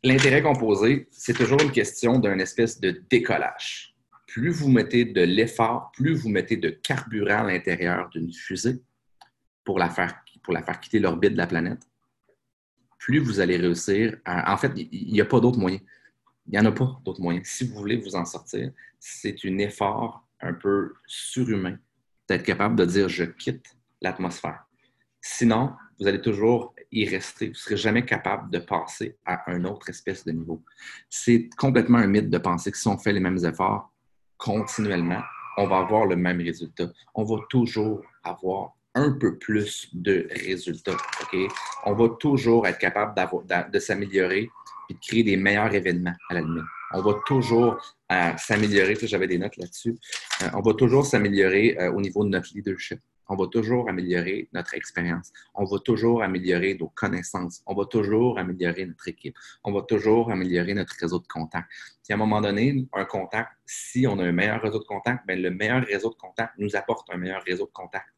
l'intérêt 0.04 0.40
composé, 0.40 1.08
c'est 1.10 1.34
toujours 1.34 1.60
une 1.60 1.72
question 1.72 2.20
d'un 2.20 2.38
espèce 2.38 2.80
de 2.80 3.02
décollage. 3.10 3.96
Plus 4.28 4.50
vous 4.50 4.68
mettez 4.68 5.04
de 5.04 5.22
l'effort, 5.22 5.90
plus 5.92 6.14
vous 6.14 6.28
mettez 6.28 6.56
de 6.56 6.70
carburant 6.70 7.44
à 7.44 7.50
l'intérieur 7.50 8.08
d'une 8.10 8.32
fusée 8.32 8.80
pour 9.64 9.80
la 9.80 9.90
faire, 9.90 10.22
pour 10.44 10.54
la 10.54 10.62
faire 10.62 10.78
quitter 10.78 11.00
l'orbite 11.00 11.32
de 11.32 11.38
la 11.38 11.48
planète, 11.48 11.82
plus 12.98 13.18
vous 13.18 13.40
allez 13.40 13.56
réussir 13.56 14.16
En 14.26 14.56
fait, 14.56 14.72
il 14.76 15.12
n'y 15.12 15.20
a 15.20 15.24
pas 15.24 15.40
d'autre 15.40 15.58
moyen. 15.58 15.80
Il 16.46 16.52
n'y 16.52 16.58
en 16.60 16.66
a 16.66 16.72
pas 16.72 17.00
d'autre 17.04 17.20
moyen. 17.20 17.40
Si 17.42 17.66
vous 17.66 17.74
voulez 17.74 17.96
vous 17.96 18.14
en 18.14 18.24
sortir, 18.24 18.70
c'est 19.00 19.36
un 19.44 19.58
effort 19.58 20.24
un 20.40 20.54
peu 20.54 20.94
surhumain 21.04 21.78
d'être 22.28 22.44
capable 22.44 22.76
de 22.76 22.84
dire 22.84 23.08
je 23.08 23.24
quitte 23.24 23.64
l'atmosphère. 24.00 24.65
Sinon, 25.28 25.72
vous 25.98 26.06
allez 26.06 26.20
toujours 26.20 26.72
y 26.92 27.04
rester. 27.04 27.46
Vous 27.46 27.52
ne 27.52 27.56
serez 27.56 27.76
jamais 27.76 28.04
capable 28.04 28.48
de 28.50 28.58
passer 28.60 29.16
à 29.26 29.50
un 29.50 29.64
autre 29.64 29.90
espèce 29.90 30.24
de 30.24 30.30
niveau. 30.30 30.62
C'est 31.10 31.48
complètement 31.58 31.98
un 31.98 32.06
mythe 32.06 32.30
de 32.30 32.38
penser 32.38 32.70
que 32.70 32.78
si 32.78 32.86
on 32.86 32.96
fait 32.96 33.12
les 33.12 33.20
mêmes 33.20 33.44
efforts 33.44 33.92
continuellement, 34.38 35.22
on 35.58 35.66
va 35.66 35.78
avoir 35.78 36.06
le 36.06 36.14
même 36.14 36.40
résultat. 36.40 36.86
On 37.14 37.24
va 37.24 37.36
toujours 37.50 38.02
avoir 38.22 38.76
un 38.94 39.12
peu 39.12 39.36
plus 39.36 39.88
de 39.92 40.28
résultats. 40.30 40.96
On 41.84 41.94
va 41.94 42.08
toujours 42.20 42.66
être 42.66 42.78
capable 42.78 43.14
de 43.70 43.78
s'améliorer 43.80 44.48
et 44.88 44.94
de 44.94 44.98
créer 45.00 45.24
des 45.24 45.36
meilleurs 45.36 45.74
événements 45.74 46.14
à 46.30 46.34
la 46.34 46.40
limite. 46.40 46.64
On 46.92 47.02
va 47.02 47.14
toujours 47.26 47.76
euh, 48.12 48.30
s'améliorer, 48.38 48.96
j'avais 49.02 49.26
des 49.26 49.38
notes 49.38 49.56
là-dessus, 49.56 49.98
euh, 50.42 50.46
on 50.54 50.60
va 50.60 50.72
toujours 50.74 51.04
s'améliorer 51.04 51.76
euh, 51.80 51.92
au 51.92 52.00
niveau 52.00 52.24
de 52.24 52.28
notre 52.28 52.48
leadership. 52.54 53.00
On 53.28 53.36
va 53.36 53.46
toujours 53.48 53.88
améliorer 53.88 54.48
notre 54.52 54.74
expérience. 54.74 55.32
On 55.54 55.64
va 55.64 55.78
toujours 55.78 56.22
améliorer 56.22 56.76
nos 56.78 56.88
connaissances. 56.88 57.62
On 57.66 57.74
va 57.74 57.84
toujours 57.84 58.38
améliorer 58.38 58.86
notre 58.86 59.08
équipe. 59.08 59.36
On 59.64 59.72
va 59.72 59.82
toujours 59.82 60.30
améliorer 60.30 60.74
notre 60.74 60.94
réseau 61.00 61.18
de 61.18 61.26
contacts. 61.26 61.70
Si 62.02 62.12
à 62.12 62.16
un 62.16 62.18
moment 62.18 62.40
donné, 62.40 62.86
un 62.92 63.04
contact, 63.04 63.50
si 63.66 64.06
on 64.06 64.18
a 64.18 64.24
un 64.24 64.32
meilleur 64.32 64.62
réseau 64.62 64.78
de 64.78 64.84
contacts, 64.84 65.26
bien, 65.26 65.36
le 65.36 65.50
meilleur 65.50 65.84
réseau 65.84 66.10
de 66.10 66.14
contacts 66.14 66.54
nous 66.58 66.76
apporte 66.76 67.08
un 67.10 67.16
meilleur 67.16 67.42
réseau 67.42 67.66
de 67.66 67.72
contacts 67.72 68.08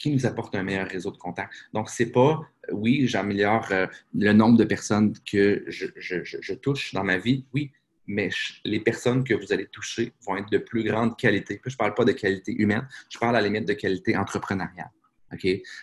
qui 0.00 0.10
nous 0.10 0.24
apporte 0.26 0.54
un 0.54 0.62
meilleur 0.62 0.88
réseau 0.88 1.10
de 1.10 1.18
contacts? 1.18 1.52
Donc, 1.72 1.90
c'est 1.90 2.10
pas, 2.10 2.40
oui, 2.72 3.06
j'améliore 3.06 3.68
euh, 3.70 3.86
le 4.14 4.32
nombre 4.32 4.56
de 4.56 4.64
personnes 4.64 5.14
que 5.30 5.64
je, 5.68 6.54
touche 6.54 6.94
dans 6.94 7.04
ma 7.04 7.18
vie, 7.18 7.46
oui, 7.52 7.70
mais 8.06 8.30
les 8.64 8.80
personnes 8.80 9.24
que 9.24 9.34
vous 9.34 9.52
allez 9.52 9.66
toucher 9.66 10.12
vont 10.26 10.36
être 10.36 10.50
de 10.50 10.58
plus 10.58 10.84
grande 10.84 11.16
qualité. 11.16 11.60
je 11.64 11.72
ne 11.72 11.76
parle 11.76 11.94
pas 11.94 12.04
de 12.04 12.12
qualité 12.12 12.52
humaine, 12.52 12.86
je 13.08 13.18
parle 13.18 13.36
à 13.36 13.40
la 13.40 13.46
limite 13.46 13.66
de 13.68 13.74
qualité 13.74 14.16
entrepreneuriale. 14.16 14.90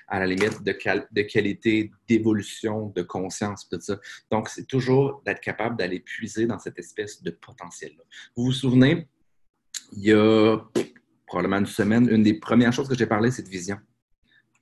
À 0.10 0.20
la 0.20 0.26
limite 0.26 0.62
de, 0.62 0.78
de 1.12 1.22
qualité 1.22 1.92
d'évolution, 2.08 2.88
de 2.94 3.02
conscience, 3.02 3.68
tout 3.70 3.80
ça. 3.80 3.98
Donc, 4.30 4.50
c'est 4.50 4.68
toujours 4.68 5.22
d'être 5.26 5.40
capable 5.40 5.78
d'aller 5.78 6.02
puiser 6.02 6.46
dans 6.48 6.60
cette 6.60 6.78
espèce 6.80 7.24
de 7.24 7.32
potentiel-là. 7.32 8.04
Vous 8.36 8.46
vous 8.46 8.52
souvenez, 8.52 9.08
il 9.94 10.04
y 10.04 10.12
a 10.12 10.58
probablement 11.26 11.60
une 11.60 11.66
semaine, 11.66 12.10
une 12.10 12.24
des 12.24 12.34
premières 12.34 12.74
choses 12.74 12.90
que 12.90 12.96
j'ai 12.96 13.06
parlé, 13.06 13.32
c'est 13.32 13.44
de 13.44 13.50
vision. 13.50 13.78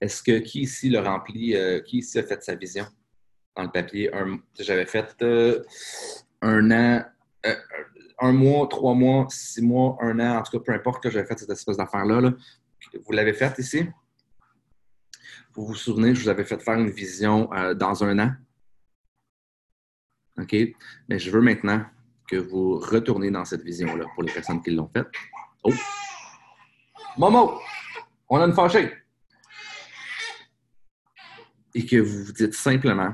Est-ce 0.01 0.21
que 0.21 0.39
qui 0.39 0.61
ici 0.61 0.89
l'a 0.89 1.01
rempli, 1.01 1.55
euh, 1.55 1.79
qui 1.79 1.99
ici 1.99 2.19
a 2.19 2.23
fait 2.23 2.43
sa 2.43 2.55
vision? 2.55 2.85
Dans 3.55 3.63
le 3.63 3.71
papier? 3.71 4.11
J'avais 4.59 4.85
fait 4.85 5.15
euh, 5.21 5.63
un 6.41 6.71
an, 6.71 7.05
euh, 7.45 7.55
un 8.19 8.31
mois, 8.31 8.67
trois 8.67 8.93
mois, 8.93 9.27
six 9.29 9.61
mois, 9.61 9.97
un 10.01 10.19
an, 10.19 10.37
en 10.37 10.43
tout 10.43 10.57
cas, 10.57 10.63
peu 10.65 10.73
importe 10.73 11.03
que 11.03 11.09
j'avais 11.09 11.27
fait 11.27 11.37
cette 11.37 11.49
espèce 11.49 11.77
d'affaire-là. 11.77 12.31
Vous 13.05 13.11
l'avez 13.11 13.33
faite 13.33 13.59
ici? 13.59 13.87
Vous 15.53 15.65
vous 15.65 15.75
souvenez, 15.75 16.13
je 16.13 16.23
vous 16.23 16.29
avais 16.29 16.45
fait 16.45 16.61
faire 16.61 16.75
une 16.75 16.89
vision 16.89 17.51
euh, 17.53 17.73
dans 17.73 18.03
un 18.03 18.19
an? 18.19 18.31
OK? 20.37 20.55
Mais 21.07 21.19
je 21.19 21.31
veux 21.31 21.41
maintenant 21.41 21.85
que 22.27 22.35
vous 22.35 22.79
retournez 22.79 23.31
dans 23.31 23.45
cette 23.45 23.61
vision-là 23.61 24.05
pour 24.13 24.23
les 24.23 24.33
personnes 24.33 24.61
qui 24.61 24.71
l'ont 24.71 24.89
faite. 24.93 25.07
Oh! 25.63 25.73
Momo! 27.17 27.59
On 28.29 28.39
a 28.39 28.45
une 28.45 28.53
fâchée! 28.53 28.91
Et 31.73 31.85
que 31.85 31.97
vous 31.97 32.25
vous 32.25 32.33
dites 32.33 32.53
simplement 32.53 33.13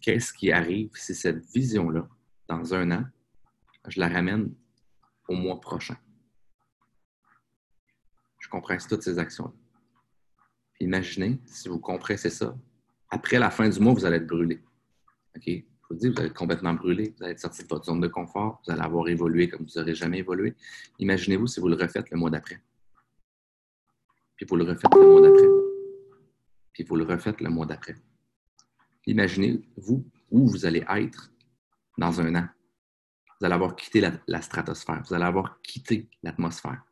qu'est-ce 0.00 0.32
qui 0.32 0.50
arrive 0.52 0.90
si 0.94 1.14
cette 1.14 1.44
vision-là, 1.52 2.08
dans 2.48 2.74
un 2.74 2.90
an, 2.92 3.04
je 3.88 4.00
la 4.00 4.08
ramène 4.08 4.54
au 5.28 5.34
mois 5.34 5.60
prochain. 5.60 5.96
Je 8.38 8.48
compresse 8.48 8.86
toutes 8.86 9.02
ces 9.02 9.18
actions-là. 9.18 9.52
Imaginez, 10.80 11.40
si 11.46 11.68
vous 11.68 11.78
compressez 11.78 12.30
ça, 12.30 12.56
après 13.10 13.38
la 13.38 13.50
fin 13.50 13.68
du 13.68 13.80
mois, 13.80 13.92
vous 13.92 14.04
allez 14.04 14.16
être 14.16 14.26
brûlé. 14.26 14.62
OK? 15.36 15.44
Je 15.46 15.62
vous 15.90 15.94
dis, 15.96 16.08
vous 16.08 16.18
allez 16.18 16.28
être 16.28 16.36
complètement 16.36 16.72
brûlé, 16.72 17.14
vous 17.16 17.24
allez 17.24 17.32
être 17.32 17.40
sorti 17.40 17.62
de 17.62 17.68
votre 17.68 17.84
zone 17.84 18.00
de 18.00 18.08
confort, 18.08 18.62
vous 18.64 18.72
allez 18.72 18.82
avoir 18.82 19.08
évolué 19.08 19.48
comme 19.48 19.66
vous 19.66 19.78
n'aurez 19.78 19.94
jamais 19.94 20.18
évolué. 20.18 20.54
Imaginez-vous 20.98 21.48
si 21.48 21.60
vous 21.60 21.68
le 21.68 21.76
refaites 21.76 22.10
le 22.10 22.16
mois 22.16 22.30
d'après. 22.30 22.62
Puis 24.36 24.46
vous 24.48 24.56
le 24.56 24.64
refaites 24.64 24.94
le 24.94 25.06
mois 25.06 25.20
d'après. 25.20 25.48
Puis 26.72 26.84
vous 26.84 26.96
le 26.96 27.04
refaites 27.04 27.40
le 27.40 27.50
mois 27.50 27.66
d'après. 27.66 27.96
Imaginez-vous 29.06 30.04
où 30.30 30.48
vous 30.48 30.64
allez 30.64 30.84
être 30.88 31.30
dans 31.98 32.20
un 32.20 32.34
an. 32.36 32.48
Vous 33.40 33.46
allez 33.46 33.54
avoir 33.54 33.74
quitté 33.74 34.02
la, 34.26 34.42
stratosphère, 34.42 35.02
vous 35.08 35.14
allez 35.14 35.24
avoir 35.24 35.60
quitté 35.62 36.08
l'atmosphère. 36.22 36.82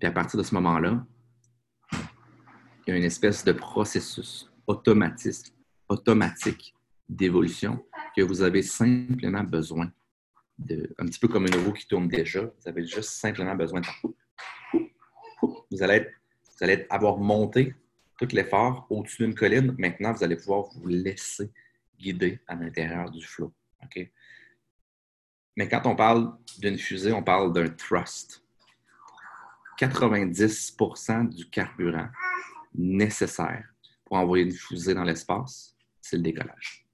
Puis 0.00 0.08
à 0.08 0.10
partir 0.10 0.38
de 0.38 0.42
ce 0.42 0.54
moment-là, 0.56 1.06
il 1.92 2.88
y 2.88 2.90
a 2.90 2.96
une 2.96 3.04
espèce 3.04 3.44
de 3.44 3.52
processus 3.52 4.50
automatique, 4.66 5.54
automatique 5.88 6.74
d'évolution 7.08 7.84
que 8.16 8.22
vous 8.22 8.42
avez 8.42 8.62
simplement 8.62 9.44
besoin 9.44 9.92
de, 10.58 10.92
un 10.98 11.06
petit 11.06 11.20
peu 11.20 11.28
comme 11.28 11.46
une 11.46 11.54
roue 11.54 11.72
qui 11.72 11.86
tourne 11.86 12.08
déjà, 12.08 12.42
vous 12.42 12.68
avez 12.68 12.84
juste 12.84 13.10
simplement 13.10 13.54
besoin 13.54 13.80
de 13.80 13.86
vous 15.42 15.82
allez, 15.82 16.00
vous 16.00 16.64
allez 16.64 16.86
avoir 16.90 17.18
monté 17.18 17.74
tout 18.18 18.28
l'effort 18.32 18.86
au-dessus 18.90 19.24
d'une 19.24 19.34
colline. 19.34 19.74
Maintenant, 19.78 20.12
vous 20.12 20.22
allez 20.22 20.36
pouvoir 20.36 20.64
vous 20.74 20.86
laisser 20.86 21.50
guider 21.98 22.40
à 22.46 22.54
l'intérieur 22.54 23.10
du 23.10 23.24
flot. 23.24 23.52
Mais 25.56 25.68
quand 25.68 25.86
on 25.86 25.94
parle 25.94 26.36
d'une 26.58 26.78
fusée, 26.78 27.12
on 27.12 27.22
parle 27.22 27.52
d'un 27.52 27.68
thrust. 27.68 28.42
90% 29.78 31.28
du 31.28 31.48
carburant 31.50 32.08
nécessaire 32.74 33.68
pour 34.04 34.16
envoyer 34.16 34.44
une 34.44 34.52
fusée 34.52 34.94
dans 34.94 35.04
l'espace, 35.04 35.76
c'est 36.00 36.16
le 36.16 36.22
décollage. 36.22 36.86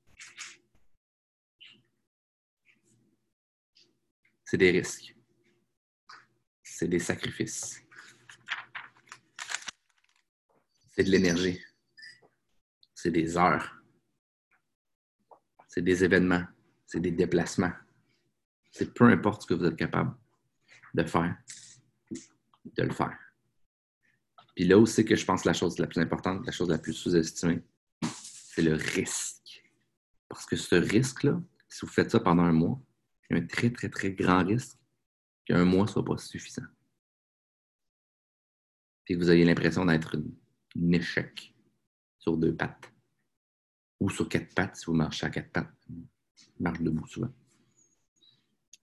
C'est 4.45 4.57
des 4.57 4.71
risques. 4.71 5.15
C'est 6.63 6.89
des 6.89 6.99
sacrifices. 6.99 7.83
C'est 10.91 11.05
de 11.05 11.11
l'énergie. 11.11 11.63
C'est 12.95 13.11
des 13.11 13.37
heures. 13.37 13.83
C'est 15.69 15.83
des 15.83 16.03
événements. 16.03 16.45
C'est 16.87 17.01
des 17.01 17.11
déplacements. 17.11 17.73
C'est 18.71 18.93
peu 18.95 19.05
importe 19.05 19.43
ce 19.43 19.47
que 19.47 19.55
vous 19.55 19.65
êtes 19.65 19.77
capable 19.77 20.15
de 20.95 21.03
faire, 21.05 21.37
de 22.11 22.83
le 22.83 22.93
faire. 22.93 23.19
Puis 24.55 24.65
là 24.65 24.79
aussi 24.79 25.05
que 25.05 25.15
je 25.15 25.25
pense 25.25 25.43
que 25.43 25.49
la 25.49 25.55
chose 25.55 25.79
la 25.79 25.87
plus 25.87 26.01
importante, 26.01 26.45
la 26.45 26.53
chose 26.53 26.69
la 26.69 26.79
plus 26.79 26.93
sous-estimée, 26.93 27.63
c'est 28.03 28.63
le 28.63 28.75
risque. 28.75 29.65
Parce 30.29 30.45
que 30.47 30.57
ce 30.57 30.75
risque-là, 30.75 31.41
si 31.69 31.87
vous 31.87 31.93
faites 31.93 32.11
ça 32.11 32.21
pendant 32.21 32.43
un 32.43 32.53
mois, 32.53 32.81
il 33.31 33.37
y 33.37 33.41
a 33.41 33.43
un 33.43 33.47
très, 33.47 33.71
très, 33.71 33.89
très 33.89 34.13
grand 34.13 34.45
risque 34.45 34.79
qu'un 35.47 35.65
mois 35.65 35.85
ne 35.85 35.89
soit 35.89 36.05
pas 36.05 36.19
suffisant. 36.19 36.67
Puis 39.05 39.15
que 39.15 39.21
vous 39.21 39.31
ayez 39.31 39.45
l'impression 39.45 39.85
d'être 39.87 40.17
un 40.17 40.93
échec 40.93 41.55
sur 42.19 42.37
deux 42.37 42.55
pattes. 42.55 42.93
Ou 44.01 44.11
sur 44.11 44.29
quatre 44.29 44.55
pattes, 44.55 44.77
si 44.77 44.87
vous 44.87 44.95
marchez 44.95 45.25
à 45.25 45.31
quatre 45.31 45.51
pattes. 45.51 45.73
marche 46.59 46.81
debout 46.81 47.07
souvent. 47.07 47.33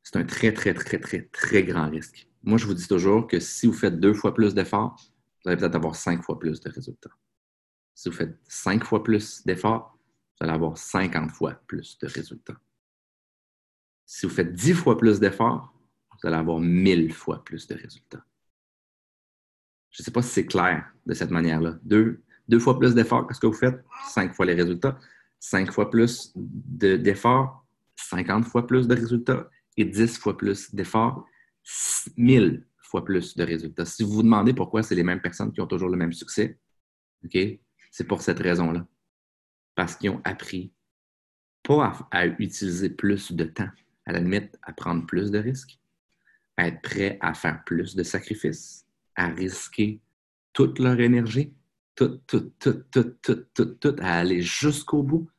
C'est 0.05 0.17
un 0.17 0.23
très, 0.23 0.53
très, 0.53 0.75
très, 0.75 0.99
très, 0.99 1.23
très 1.23 1.63
grand 1.63 1.89
risque. 1.89 2.29
Moi, 2.43 2.59
je 2.59 2.67
vous 2.67 2.75
dis 2.75 2.87
toujours 2.87 3.27
que 3.27 3.39
si 3.39 3.65
vous 3.65 3.73
faites 3.73 3.99
deux 3.99 4.13
fois 4.13 4.35
plus 4.35 4.53
d'efforts, 4.53 4.95
vous 5.43 5.49
allez 5.49 5.59
peut-être 5.59 5.75
avoir 5.75 5.95
cinq 5.95 6.23
fois 6.23 6.37
plus 6.37 6.61
de 6.61 6.69
résultats. 6.69 7.09
Si 7.95 8.07
vous 8.07 8.15
faites 8.15 8.37
cinq 8.47 8.83
fois 8.83 9.03
plus 9.03 9.43
d'efforts, 9.45 9.97
vous 10.39 10.45
allez 10.45 10.53
avoir 10.53 10.77
50 10.77 11.31
fois 11.31 11.55
plus 11.65 11.97
de 11.97 12.07
résultats. 12.07 12.59
Si 14.05 14.27
vous 14.27 14.31
faites 14.31 14.53
dix 14.53 14.73
fois 14.73 14.95
plus 14.97 15.19
d'efforts, 15.19 15.73
vous 16.11 16.27
allez 16.27 16.37
avoir 16.37 16.59
mille 16.59 17.11
fois 17.11 17.43
plus 17.43 17.65
de 17.65 17.73
résultats. 17.73 18.23
Je 19.89 20.03
ne 20.03 20.05
sais 20.05 20.11
pas 20.11 20.21
si 20.21 20.29
c'est 20.29 20.45
clair 20.45 20.85
de 21.07 21.13
cette 21.15 21.31
manière-là. 21.31 21.79
Deux, 21.81 22.21
deux 22.47 22.59
fois 22.59 22.77
plus 22.77 22.93
d'efforts, 22.93 23.25
qu'est-ce 23.27 23.39
que 23.39 23.47
vous 23.47 23.53
faites? 23.53 23.83
Cinq 24.09 24.35
fois 24.35 24.45
les 24.45 24.53
résultats. 24.53 24.99
Cinq 25.39 25.71
fois 25.71 25.89
plus 25.89 26.31
d'efforts, 26.35 27.65
50 27.95 28.45
fois 28.45 28.67
plus 28.67 28.87
de 28.87 28.93
résultats. 28.93 29.49
Et 29.77 29.85
dix 29.85 30.17
fois 30.17 30.37
plus 30.37 30.73
d'efforts, 30.73 31.25
mille 32.17 32.65
fois 32.77 33.03
plus 33.03 33.35
de 33.35 33.43
résultats. 33.43 33.85
Si 33.85 34.03
vous 34.03 34.11
vous 34.11 34.23
demandez 34.23 34.53
pourquoi 34.53 34.83
c'est 34.83 34.95
les 34.95 35.03
mêmes 35.03 35.21
personnes 35.21 35.51
qui 35.51 35.61
ont 35.61 35.67
toujours 35.67 35.89
le 35.89 35.97
même 35.97 36.13
succès, 36.13 36.59
c'est 37.91 38.07
pour 38.07 38.21
cette 38.21 38.39
raison-là. 38.39 38.87
Parce 39.75 39.95
qu'ils 39.95 40.11
ont 40.11 40.21
appris 40.23 40.73
pas 41.63 42.07
à, 42.11 42.25
utiliser 42.27 42.89
plus 42.89 43.31
de 43.31 43.45
temps, 43.45 43.69
à 44.05 44.13
la 44.13 44.19
limite 44.19 44.57
à 44.61 44.71
prendre 44.71 45.05
plus 45.05 45.31
de 45.31 45.39
risques, 45.39 45.79
à 46.57 46.67
être 46.67 46.81
prêt 46.81 47.17
à 47.21 47.33
faire 47.33 47.63
plus 47.65 47.95
de 47.95 48.03
sacrifices, 48.03 48.85
à 49.15 49.27
risquer 49.27 49.99
toute 50.53 50.79
leur 50.79 50.99
énergie, 50.99 51.53
tout, 51.95 52.21
tout, 52.27 52.53
tout, 52.59 52.83
tout, 52.91 53.15
tout, 53.21 53.45
tout, 53.53 53.65
tout, 53.65 53.95
à 53.99 54.19
aller 54.19 54.41
jusqu'au 54.41 55.01
bout. 55.01 55.29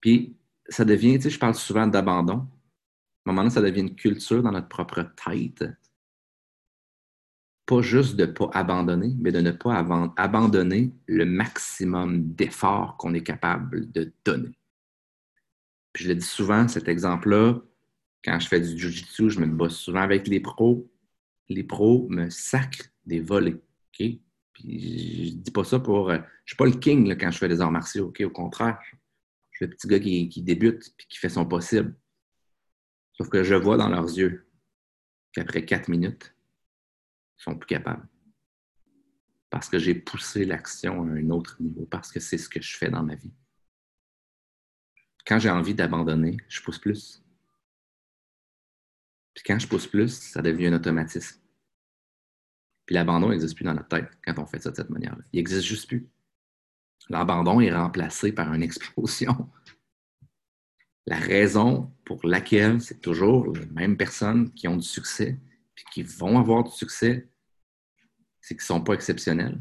Puis, 0.00 0.36
ça 0.68 0.84
devient, 0.84 1.16
tu 1.16 1.22
sais, 1.22 1.30
je 1.30 1.38
parle 1.38 1.54
souvent 1.54 1.86
d'abandon, 1.86 2.48
un 3.26 3.32
moment 3.32 3.42
donné, 3.42 3.54
ça 3.54 3.60
devient 3.60 3.80
une 3.80 3.96
culture 3.96 4.42
dans 4.42 4.52
notre 4.52 4.68
propre 4.68 5.02
tête. 5.24 5.64
Pas 7.66 7.82
juste 7.82 8.14
de 8.14 8.24
ne 8.24 8.30
pas 8.30 8.48
abandonner, 8.52 9.16
mais 9.18 9.32
de 9.32 9.40
ne 9.40 9.50
pas 9.50 9.84
abandonner 10.16 10.94
le 11.08 11.24
maximum 11.24 12.32
d'efforts 12.34 12.96
qu'on 12.96 13.14
est 13.14 13.24
capable 13.24 13.90
de 13.90 14.12
donner. 14.24 14.56
Puis 15.92 16.04
je 16.04 16.08
le 16.10 16.14
dis 16.14 16.26
souvent, 16.26 16.68
cet 16.68 16.86
exemple-là, 16.86 17.60
quand 18.24 18.38
je 18.38 18.46
fais 18.46 18.60
du 18.60 18.78
jiu-jitsu, 18.78 19.30
je 19.30 19.40
me 19.40 19.46
bosse 19.46 19.76
souvent 19.76 20.02
avec 20.02 20.28
les 20.28 20.40
pros. 20.40 20.88
Les 21.48 21.64
pros 21.64 22.06
me 22.08 22.30
sacrent 22.30 22.90
des 23.06 23.20
volets. 23.20 23.60
Puis 23.92 24.20
je 24.54 25.34
dis 25.34 25.50
pas 25.50 25.64
ça 25.64 25.80
pour. 25.80 26.12
Je 26.12 26.20
suis 26.44 26.56
pas 26.56 26.66
le 26.66 26.72
king 26.72 27.16
quand 27.18 27.30
je 27.30 27.38
fais 27.38 27.48
des 27.48 27.60
arts 27.60 27.72
martiaux, 27.72 28.12
Au 28.20 28.30
contraire. 28.30 28.78
Je 29.56 29.64
suis 29.64 29.70
le 29.70 29.74
petit 29.74 29.88
gars 29.88 30.00
qui, 30.00 30.42
débute 30.42 30.94
et 30.98 31.04
qui 31.08 31.16
fait 31.16 31.30
son 31.30 31.46
possible. 31.46 31.96
Sauf 33.14 33.30
que 33.30 33.42
je 33.42 33.54
vois 33.54 33.78
dans 33.78 33.88
leurs 33.88 34.04
yeux 34.04 34.50
qu'après 35.32 35.64
quatre 35.64 35.88
minutes, 35.88 36.36
ils 37.38 37.42
sont 37.42 37.56
plus 37.56 37.66
capables. 37.66 38.06
Parce 39.48 39.70
que 39.70 39.78
j'ai 39.78 39.94
poussé 39.94 40.44
l'action 40.44 41.04
à 41.04 41.06
un 41.06 41.30
autre 41.30 41.56
niveau, 41.62 41.86
parce 41.86 42.12
que 42.12 42.20
c'est 42.20 42.36
ce 42.36 42.50
que 42.50 42.60
je 42.60 42.76
fais 42.76 42.90
dans 42.90 43.02
ma 43.02 43.14
vie. 43.14 43.32
Quand 45.26 45.38
j'ai 45.38 45.48
envie 45.48 45.74
d'abandonner, 45.74 46.36
je 46.48 46.60
pousse 46.60 46.78
plus. 46.78 47.24
Puis 49.32 49.42
quand 49.42 49.58
je 49.58 49.68
pousse 49.68 49.86
plus, 49.86 50.20
ça 50.20 50.42
devient 50.42 50.66
un 50.66 50.74
automatisme. 50.74 51.40
Puis 52.84 52.94
l'abandon 52.94 53.30
n'existe 53.30 53.54
plus 53.54 53.64
dans 53.64 53.72
notre 53.72 53.88
tête 53.88 54.10
quand 54.22 54.38
on 54.38 54.44
fait 54.44 54.60
ça 54.60 54.70
de 54.70 54.76
cette 54.76 54.90
manière-là. 54.90 55.24
Il 55.32 55.38
n'existe 55.38 55.64
juste 55.64 55.88
plus. 55.88 56.10
L'abandon 57.08 57.60
est 57.60 57.72
remplacé 57.72 58.32
par 58.32 58.52
une 58.52 58.62
explosion 58.62 59.48
la 61.06 61.16
raison 61.16 61.92
pour 62.04 62.26
laquelle 62.26 62.80
c'est 62.80 63.00
toujours 63.00 63.52
les 63.52 63.66
mêmes 63.66 63.96
personnes 63.96 64.52
qui 64.52 64.66
ont 64.66 64.76
du 64.76 64.86
succès 64.86 65.38
et 65.78 65.82
qui 65.92 66.02
vont 66.02 66.38
avoir 66.38 66.64
du 66.64 66.72
succès, 66.72 67.28
c'est 68.40 68.54
qu'ils 68.54 68.62
ne 68.62 68.66
sont 68.66 68.80
pas 68.80 68.94
exceptionnels. 68.94 69.60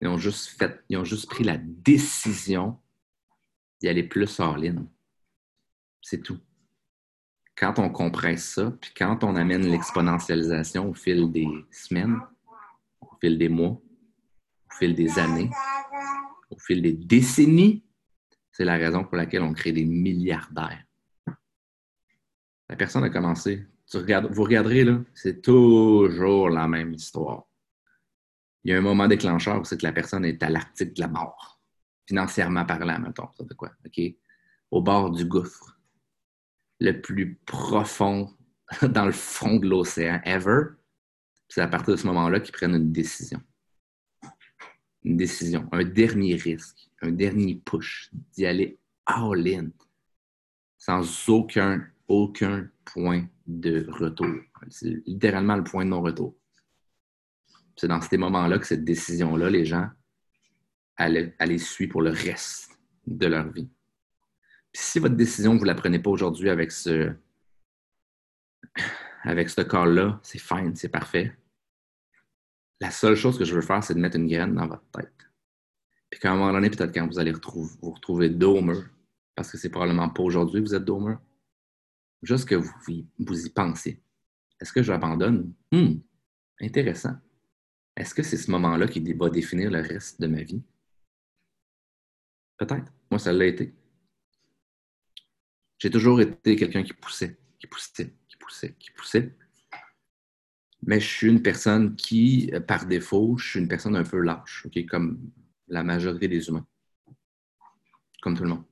Ils 0.00 0.08
ont 0.08 0.18
juste 0.18 0.48
fait, 0.58 0.84
ils 0.88 0.96
ont 0.96 1.04
juste 1.04 1.28
pris 1.28 1.44
la 1.44 1.56
décision 1.58 2.78
d'y 3.80 3.88
aller 3.88 4.04
plus 4.04 4.38
hors 4.38 4.56
ligne. 4.56 4.86
C'est 6.00 6.22
tout. 6.22 6.38
Quand 7.56 7.78
on 7.78 7.88
comprend 7.88 8.36
ça, 8.36 8.72
puis 8.80 8.92
quand 8.96 9.24
on 9.24 9.36
amène 9.36 9.66
l'exponentialisation 9.66 10.90
au 10.90 10.94
fil 10.94 11.30
des 11.30 11.48
semaines, 11.70 12.20
au 13.00 13.16
fil 13.20 13.38
des 13.38 13.48
mois, 13.48 13.70
au 13.70 14.74
fil 14.78 14.94
des 14.94 15.18
années, 15.18 15.50
au 16.54 16.58
fil 16.58 16.82
des 16.82 16.92
décennies, 16.92 17.84
c'est 18.52 18.64
la 18.64 18.76
raison 18.76 19.04
pour 19.04 19.16
laquelle 19.16 19.42
on 19.42 19.52
crée 19.52 19.72
des 19.72 19.84
milliardaires. 19.84 20.84
La 22.68 22.76
personne 22.76 23.04
a 23.04 23.10
commencé. 23.10 23.66
vous 23.92 24.44
regarderez, 24.44 24.84
là, 24.84 25.00
c'est 25.14 25.42
toujours 25.42 26.48
la 26.48 26.68
même 26.68 26.92
histoire. 26.92 27.44
il 28.62 28.70
y 28.70 28.74
a 28.74 28.78
un 28.78 28.82
moment 28.82 29.08
déclencheur 29.08 29.60
où 29.60 29.64
c'est 29.64 29.76
que 29.78 29.86
la 29.86 29.92
personne 29.92 30.24
est 30.24 30.42
à 30.42 30.48
l'article 30.48 30.94
de 30.94 31.00
la 31.00 31.08
mort, 31.08 31.60
financièrement 32.06 32.64
parlant, 32.64 32.98
mettons, 33.00 33.28
ça 33.36 33.44
de 33.44 33.54
quoi? 33.54 33.72
Au 34.70 34.80
bord 34.80 35.10
du 35.10 35.24
gouffre, 35.24 35.78
le 36.80 37.00
plus 37.00 37.36
profond 37.44 38.32
dans 38.82 39.06
le 39.06 39.12
fond 39.12 39.56
de 39.56 39.68
l'océan 39.68 40.20
ever. 40.24 40.62
C'est 41.48 41.60
à 41.60 41.68
partir 41.68 41.94
de 41.94 41.98
ce 41.98 42.06
moment-là 42.06 42.40
qu'ils 42.40 42.52
prennent 42.52 42.74
une 42.74 42.92
décision. 42.92 43.40
Une 45.04 45.16
décision, 45.16 45.68
un 45.72 45.84
dernier 45.84 46.36
risque, 46.36 46.88
un 47.02 47.10
dernier 47.10 47.56
push, 47.56 48.10
d'y 48.32 48.46
aller 48.46 48.78
all-in, 49.06 49.68
sans 50.78 51.28
aucun, 51.28 51.86
aucun 52.08 52.68
point 52.84 53.26
de 53.46 53.86
retour. 53.90 54.34
C'est 54.70 55.06
littéralement 55.06 55.56
le 55.56 55.64
point 55.64 55.84
de 55.84 55.90
non-retour. 55.90 56.34
C'est 57.76 57.88
dans 57.88 58.00
ces 58.00 58.16
moments-là 58.16 58.58
que 58.58 58.66
cette 58.66 58.84
décision-là, 58.84 59.50
les 59.50 59.64
gens, 59.64 59.88
elle, 60.96 61.34
les 61.40 61.58
suit 61.58 61.88
pour 61.88 62.02
le 62.02 62.10
reste 62.10 62.70
de 63.06 63.26
leur 63.26 63.50
vie. 63.50 63.68
si 64.72 64.98
votre 64.98 65.16
décision, 65.16 65.54
vous 65.54 65.62
ne 65.62 65.66
la 65.66 65.74
prenez 65.74 65.98
pas 65.98 66.10
aujourd'hui 66.10 66.48
avec 66.48 66.72
ce, 66.72 67.12
avec 69.22 69.50
ce 69.50 69.60
call-là, 69.62 70.20
c'est 70.22 70.38
fine, 70.38 70.74
c'est 70.76 70.88
parfait. 70.88 71.36
La 72.84 72.90
seule 72.90 73.16
chose 73.16 73.38
que 73.38 73.46
je 73.46 73.54
veux 73.54 73.62
faire, 73.62 73.82
c'est 73.82 73.94
de 73.94 73.98
mettre 73.98 74.18
une 74.18 74.26
graine 74.26 74.54
dans 74.54 74.66
votre 74.66 74.84
tête. 74.90 75.30
Puis 76.10 76.20
qu'à 76.20 76.32
un 76.32 76.36
moment 76.36 76.52
donné, 76.52 76.68
peut-être 76.68 76.92
quand 76.92 77.06
vous 77.06 77.18
allez 77.18 77.32
vous 77.32 77.90
retrouver 77.90 78.28
domer, 78.28 78.78
parce 79.34 79.50
que 79.50 79.56
c'est 79.56 79.70
probablement 79.70 80.10
pas 80.10 80.22
aujourd'hui 80.22 80.62
que 80.62 80.68
vous 80.68 80.74
êtes 80.74 80.84
domer, 80.84 81.14
juste 82.22 82.46
que 82.46 82.56
vous, 82.56 82.70
vous 83.18 83.46
y 83.46 83.48
pensez. 83.48 84.02
Est-ce 84.60 84.70
que 84.70 84.82
j'abandonne? 84.82 85.54
Hmm, 85.72 85.94
intéressant. 86.60 87.16
Est-ce 87.96 88.14
que 88.14 88.22
c'est 88.22 88.36
ce 88.36 88.50
moment-là 88.50 88.86
qui 88.86 89.00
va 89.14 89.30
définir 89.30 89.70
le 89.70 89.80
reste 89.80 90.20
de 90.20 90.26
ma 90.26 90.42
vie? 90.42 90.62
Peut-être. 92.58 92.92
Moi, 93.10 93.18
ça 93.18 93.32
l'a 93.32 93.46
été. 93.46 93.72
J'ai 95.78 95.88
toujours 95.88 96.20
été 96.20 96.54
quelqu'un 96.54 96.82
qui 96.82 96.92
poussait, 96.92 97.38
qui 97.58 97.66
poussait, 97.66 98.14
qui 98.28 98.36
poussait, 98.36 98.74
qui 98.78 98.90
poussait. 98.90 99.34
Mais 100.86 101.00
je 101.00 101.06
suis 101.06 101.28
une 101.28 101.42
personne 101.42 101.96
qui, 101.96 102.52
par 102.66 102.86
défaut, 102.86 103.36
je 103.38 103.50
suis 103.50 103.60
une 103.60 103.68
personne 103.68 103.96
un 103.96 104.04
peu 104.04 104.20
lâche, 104.20 104.66
comme 104.88 105.18
la 105.68 105.82
majorité 105.82 106.28
des 106.28 106.48
humains. 106.48 106.66
Comme 108.22 108.36
tout 108.36 108.44
le 108.44 108.50
monde. 108.50 108.64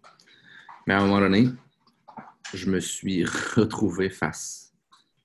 Mais 0.87 0.95
à 0.95 0.99
un 0.99 1.07
moment 1.07 1.21
donné, 1.21 1.49
je 2.55 2.71
me 2.71 2.81
suis 2.81 3.25
retrouvé 3.25 4.11
face, 4.11 4.75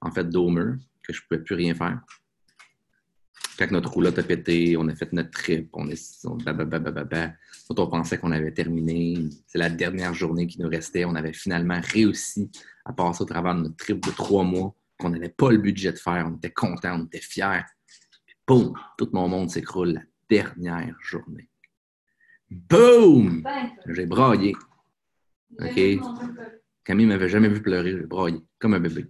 en 0.02 0.12
fait, 0.12 0.30
d'Homer, 0.30 0.76
que 1.04 1.14
je 1.14 1.22
ne 1.22 1.28
pouvais 1.28 1.44
plus 1.44 1.56
rien 1.56 1.76
faire 1.76 2.02
quand 3.58 3.72
notre 3.72 3.92
roulotte 3.92 4.20
a 4.20 4.24
pété, 4.24 4.78
on 4.78 4.88
a 4.88 4.96
fait 4.96 5.12
notre 5.14 5.32
trip, 5.32 5.70
on 5.74 5.90
est. 5.90 6.26
On, 6.26 6.38
on 7.70 7.88
pensait 7.88 8.18
qu'on 8.18 8.32
avait 8.32 8.52
terminé. 8.52 9.30
C'est 9.48 9.58
la 9.58 9.70
dernière 9.70 10.14
journée 10.14 10.48
qui 10.48 10.62
nous 10.62 10.70
restait. 10.70 11.06
On 11.06 11.16
avait 11.16 11.34
finalement 11.34 11.80
réussi 11.82 12.52
à 12.86 12.94
passer 12.94 13.24
au 13.24 13.26
travers 13.26 13.56
de 13.56 13.62
notre 13.62 13.76
trip 13.76 14.06
de 14.06 14.12
trois 14.12 14.44
mois 14.44 14.76
qu'on 14.98 15.10
n'avait 15.10 15.30
pas 15.30 15.52
le 15.52 15.58
budget 15.58 15.92
de 15.92 15.98
faire. 15.98 16.28
On 16.30 16.36
était 16.36 16.52
contents, 16.52 17.00
on 17.00 17.06
était 17.06 17.22
fiers. 17.22 17.66
Puis, 18.26 18.36
boum! 18.48 18.74
Tout 18.98 19.10
mon 19.14 19.28
monde 19.28 19.50
s'écroule 19.50 19.94
la 19.94 20.02
dernière 20.30 20.96
journée. 21.02 21.50
Boum! 22.50 23.48
J'ai 23.88 24.06
braillé. 24.06 24.56
OK? 25.60 25.80
Camille 26.84 27.06
m'avait 27.06 27.30
jamais 27.30 27.50
vu 27.50 27.62
pleurer. 27.62 27.92
J'ai 27.92 28.06
braillé, 28.06 28.42
comme 28.60 28.74
un 28.74 28.80
bébé 28.80 29.10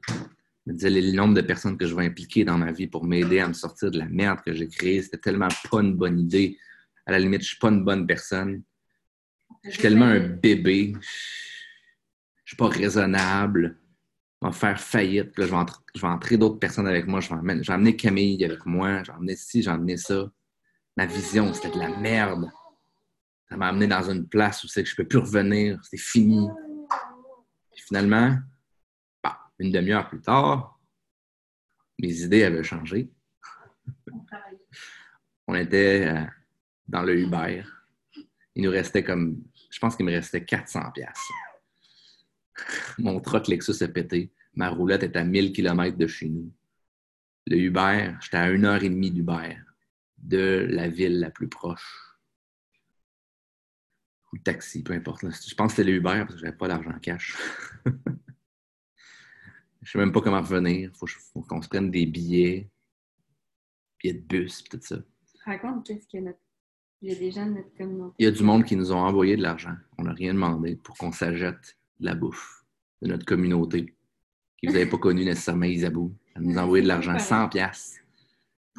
me 0.68 0.74
disais 0.74 0.90
le 0.90 1.12
nombre 1.14 1.34
de 1.34 1.42
personnes 1.42 1.78
que 1.78 1.86
je 1.86 1.96
vais 1.96 2.06
impliquer 2.06 2.44
dans 2.44 2.58
ma 2.58 2.72
vie 2.72 2.88
pour 2.88 3.06
m'aider 3.06 3.40
à 3.40 3.48
me 3.48 3.54
sortir 3.54 3.90
de 3.90 3.98
la 3.98 4.06
merde 4.06 4.40
que 4.46 4.54
j'ai 4.54 4.68
créée. 4.68 5.02
C'était 5.02 5.18
tellement 5.18 5.48
pas 5.72 5.80
une 5.80 5.96
bonne 5.96 6.20
idée. 6.20 6.58
À 7.06 7.12
la 7.12 7.20
limite, 7.20 7.42
je 7.42 7.48
suis 7.48 7.58
pas 7.58 7.70
une 7.70 7.86
bonne 7.86 8.06
personne. 8.06 8.64
Je 9.64 9.72
suis 9.72 9.82
tellement 9.82 10.06
un 10.06 10.20
bébé. 10.20 10.94
Je 12.44 12.50
suis 12.52 12.58
pas 12.58 12.68
raisonnable. 12.68 13.78
Vais 14.42 14.52
faire 14.52 14.80
faillite. 14.80 15.32
je, 15.38 15.44
vais 15.44 16.08
entrer, 16.08 16.38
d'autres 16.38 16.60
personnes 16.60 16.88
avec 16.88 17.08
moi. 17.08 17.20
Je 17.20 17.34
vais, 17.34 17.96
Camille 17.96 18.44
avec 18.46 18.66
moi. 18.66 19.04
Je 19.04 19.12
vais 19.12 19.18
emmener 19.18 19.36
ci, 19.36 19.64
je 19.64 19.70
vais 19.70 19.76
emmener 19.76 19.98
ça. 19.98 20.30
Ma 20.96 21.06
vision, 21.06 21.54
c'était 21.54 21.72
de 21.72 21.80
la 21.80 21.90
merde. 21.90 22.50
Ça 23.50 23.58
m'a 23.58 23.68
amené 23.68 23.88
dans 23.88 24.10
une 24.10 24.28
place 24.28 24.64
où 24.64 24.68
c'est 24.68 24.84
que 24.84 24.90
je 24.90 24.96
peux 24.96 25.08
plus 25.08 25.20
revenir. 25.20 25.80
C'était 25.84 26.02
fini. 26.02 26.48
finalement, 27.76 28.38
une 29.60 29.72
demi-heure 29.72 30.08
plus 30.08 30.22
tard, 30.22 30.80
mes 32.00 32.22
idées 32.22 32.44
avaient 32.44 32.64
changé. 32.64 33.12
On 35.48 35.56
était 35.56 36.06
euh, 36.08 36.26
dans 36.88 37.02
le 37.02 37.18
Uber. 37.20 37.64
Il 38.56 38.64
nous 38.64 38.72
restait 38.72 39.04
comme, 39.04 39.44
je 39.72 39.80
pense 39.80 39.96
qu'il 39.96 40.06
me 40.06 40.12
restait 40.12 40.44
400 40.44 40.92
pièces. 40.92 41.32
Mon 42.98 43.20
truck 43.20 43.48
Lexus 43.48 43.84
a 43.84 43.88
pété. 43.88 44.32
Ma 44.54 44.70
roulette 44.70 45.04
est 45.04 45.16
à 45.16 45.24
1000 45.24 45.52
km 45.54 45.98
de 45.98 46.08
chez 46.08 46.30
nous. 46.30 46.52
Le 47.46 47.58
Uber, 47.58 48.14
j'étais 48.22 48.38
à 48.38 48.50
une 48.50 48.66
heure 48.66 48.84
et 48.84 48.90
demie 48.90 49.12
d'Uber 49.12 49.56
de 50.18 50.68
la 50.70 50.88
ville 50.90 51.20
la 51.20 51.30
plus 51.30 51.48
proche. 51.48 52.18
Ou 54.32 54.38
le 54.38 54.42
taxi, 54.42 54.84
peu 54.84 54.94
importe. 54.94 55.22
Je 55.22 55.56
pense 55.56 55.72
que 55.72 55.78
c'était 55.78 55.90
le 55.90 55.98
Uber 55.98 56.20
parce 56.20 56.34
que 56.34 56.40
je 56.40 56.46
n'avais 56.46 56.58
pas 56.58 56.68
d'argent 56.68 56.92
cash. 57.02 57.38
Je 59.84 59.92
sais 59.94 60.00
même 60.00 60.12
pas 60.12 60.20
comment 60.20 60.42
revenir. 60.42 60.92
Il 60.92 60.98
faut, 60.98 61.08
qu'on 61.44 61.62
se 61.62 61.70
prenne 61.70 61.90
des 61.90 62.06
billets, 62.06 62.70
billets 64.00 64.16
de 64.16 64.20
bus, 64.20 64.62
tout 64.66 64.80
ça. 64.82 64.98
Raconte 65.46 65.88
qu'est-ce 65.88 66.06
qu'il 66.08 66.24
y 66.24 66.28
a 66.28 66.34
Il 67.02 67.14
y 67.14 67.16
a 67.16 67.18
des 67.18 67.32
gens 67.32 67.46
de 67.46 67.52
notre 67.52 67.74
communauté. 67.74 68.16
Il 68.20 68.26
y 68.26 68.28
a 68.28 68.32
du 68.32 68.44
monde 68.44 68.66
qui 68.66 68.76
nous 68.76 68.92
ont 68.92 68.98
envoyé 68.98 69.38
de 69.38 69.44
l'argent. 69.44 69.78
On 69.98 70.04
n'a 70.04 70.12
rien 70.12 70.34
demandé 70.34 70.76
pour 70.76 70.98
qu'on 70.98 71.14
s'achète 71.14 71.78
de 72.00 72.06
la 72.06 72.16
bouffe 72.16 72.66
de 73.02 73.08
notre 73.08 73.26
communauté, 73.26 73.96
qui 74.58 74.68
vous 74.68 74.76
avez 74.76 74.88
pas 74.88 74.98
connu 74.98 75.24
nécessairement 75.26 75.66
Isabou. 75.66 76.16
Elle 76.36 76.44
nous 76.44 76.58
a 76.58 76.64
envoyé 76.64 76.84
de 76.84 76.88
l'argent 76.88 77.18
100 77.18 77.50
pièces. 77.50 78.00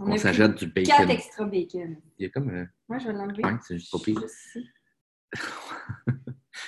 On 0.01 0.17
s'achète 0.17 0.55
du 0.57 0.67
bacon. 0.67 0.97
4 0.97 1.11
extra 1.11 1.45
bacon. 1.45 1.97
Il 2.19 2.25
y 2.25 2.27
a 2.27 2.29
comme... 2.31 2.51
Euh... 2.51 2.65
Moi, 2.89 2.99
je 2.99 3.09
vais 3.09 3.13
l'enlever. 3.13 3.43
C'est 3.63 3.79
juste 3.79 3.93
pas 3.93 3.99
pire. 3.99 4.23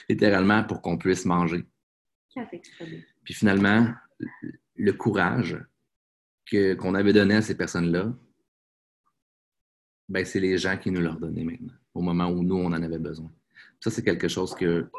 Littéralement 0.08 0.64
pour 0.64 0.82
qu'on 0.82 0.98
puisse 0.98 1.24
manger. 1.24 1.64
4 2.34 2.54
extra 2.54 2.84
bacon. 2.84 3.02
Puis 3.24 3.34
finalement, 3.34 3.92
le 4.76 4.92
courage 4.92 5.58
qu'on 6.50 6.94
avait 6.94 7.12
donné 7.12 7.36
à 7.36 7.42
ces 7.42 7.56
personnes-là, 7.56 8.12
ben, 10.08 10.24
c'est 10.24 10.40
les 10.40 10.58
gens 10.58 10.76
qui 10.76 10.90
nous 10.90 11.00
l'ont 11.00 11.14
donné 11.14 11.44
maintenant, 11.44 11.74
au 11.94 12.00
moment 12.00 12.26
où 12.28 12.42
nous, 12.42 12.56
on 12.56 12.66
en 12.66 12.82
avait 12.82 12.98
besoin. 12.98 13.30
Ça, 13.78 13.90
c'est 13.90 14.02
quelque 14.02 14.26
chose 14.26 14.54
que, 14.54 14.90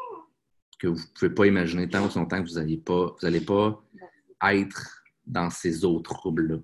que 0.82 0.88
vous 0.88 0.98
ne 0.98 1.14
pouvez 1.14 1.30
pas 1.30 1.46
imaginer 1.46 1.88
tant 1.88 2.04
ou 2.04 2.18
longtemps 2.18 2.42
que 2.42 2.48
vous 2.48 2.56
n'allez 2.56 2.76
pas, 2.76 3.14
vous 3.22 3.44
pas 3.44 4.54
être 4.54 5.04
dans 5.24 5.48
ces 5.48 5.84
autres 5.84 6.12
troubles-là. 6.14 6.56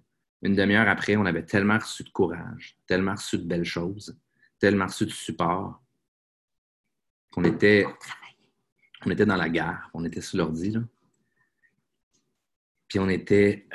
Une 0.43 0.57
demi-heure 0.57 0.89
après, 0.89 1.17
on 1.17 1.25
avait 1.25 1.45
tellement 1.45 1.79
reçu 1.79 2.03
de 2.03 2.11
courage, 2.11 2.77
tellement 2.89 3.13
reçu 3.15 3.39
de 3.39 3.45
belles 3.45 3.65
choses, 3.65 4.19
tellement 4.59 4.87
reçu 4.87 5.07
de 5.07 5.11
support, 5.11 5.81
qu'on 7.31 7.45
était, 7.45 7.87
on 9.07 9.11
était 9.13 9.27
dans 9.27 9.37
la 9.37 9.49
gare, 9.49 9.89
on 9.95 10.05
était 10.05 10.21
sur 10.21 10.39
l'ordi, 10.39 10.73
là 10.73 10.81
puis 12.89 12.99
on 12.99 13.09
était 13.09 13.69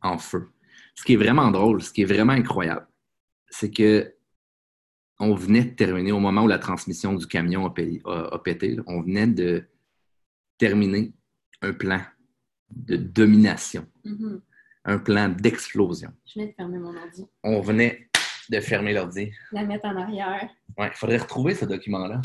en 0.00 0.18
feu. 0.18 0.48
Ce 0.94 1.04
qui 1.04 1.14
est 1.14 1.16
vraiment 1.16 1.50
drôle, 1.50 1.82
ce 1.82 1.92
qui 1.92 2.02
est 2.02 2.06
vraiment 2.06 2.32
incroyable, 2.32 2.86
c'est 3.50 3.70
que 3.70 4.14
on 5.18 5.34
venait 5.34 5.64
de 5.64 5.74
terminer 5.74 6.12
au 6.12 6.20
moment 6.20 6.42
où 6.42 6.48
la 6.48 6.58
transmission 6.58 7.14
du 7.14 7.26
camion 7.26 7.66
a, 7.66 7.70
pété, 7.70 8.76
on 8.86 9.02
venait 9.02 9.26
de 9.26 9.68
terminer 10.58 11.12
un 11.62 11.72
plan 11.72 12.00
de 12.70 12.96
domination, 12.96 13.86
mm-hmm. 14.04 14.40
un 14.84 14.98
plan 14.98 15.28
d'explosion. 15.28 16.12
Je 16.26 16.40
venais 16.40 16.50
de 16.50 16.54
fermer 16.54 16.78
mon 16.78 16.96
ordi. 16.96 17.26
On 17.42 17.60
venait 17.60 18.08
de 18.50 18.60
fermer 18.60 18.92
l'ordi. 18.92 19.30
La 19.52 19.64
mettre 19.64 19.86
en 19.86 19.96
arrière. 19.96 20.48
Ouais, 20.76 20.88
il 20.88 20.96
faudrait 20.96 21.18
retrouver 21.18 21.54
ce 21.54 21.64
document-là. 21.64 22.20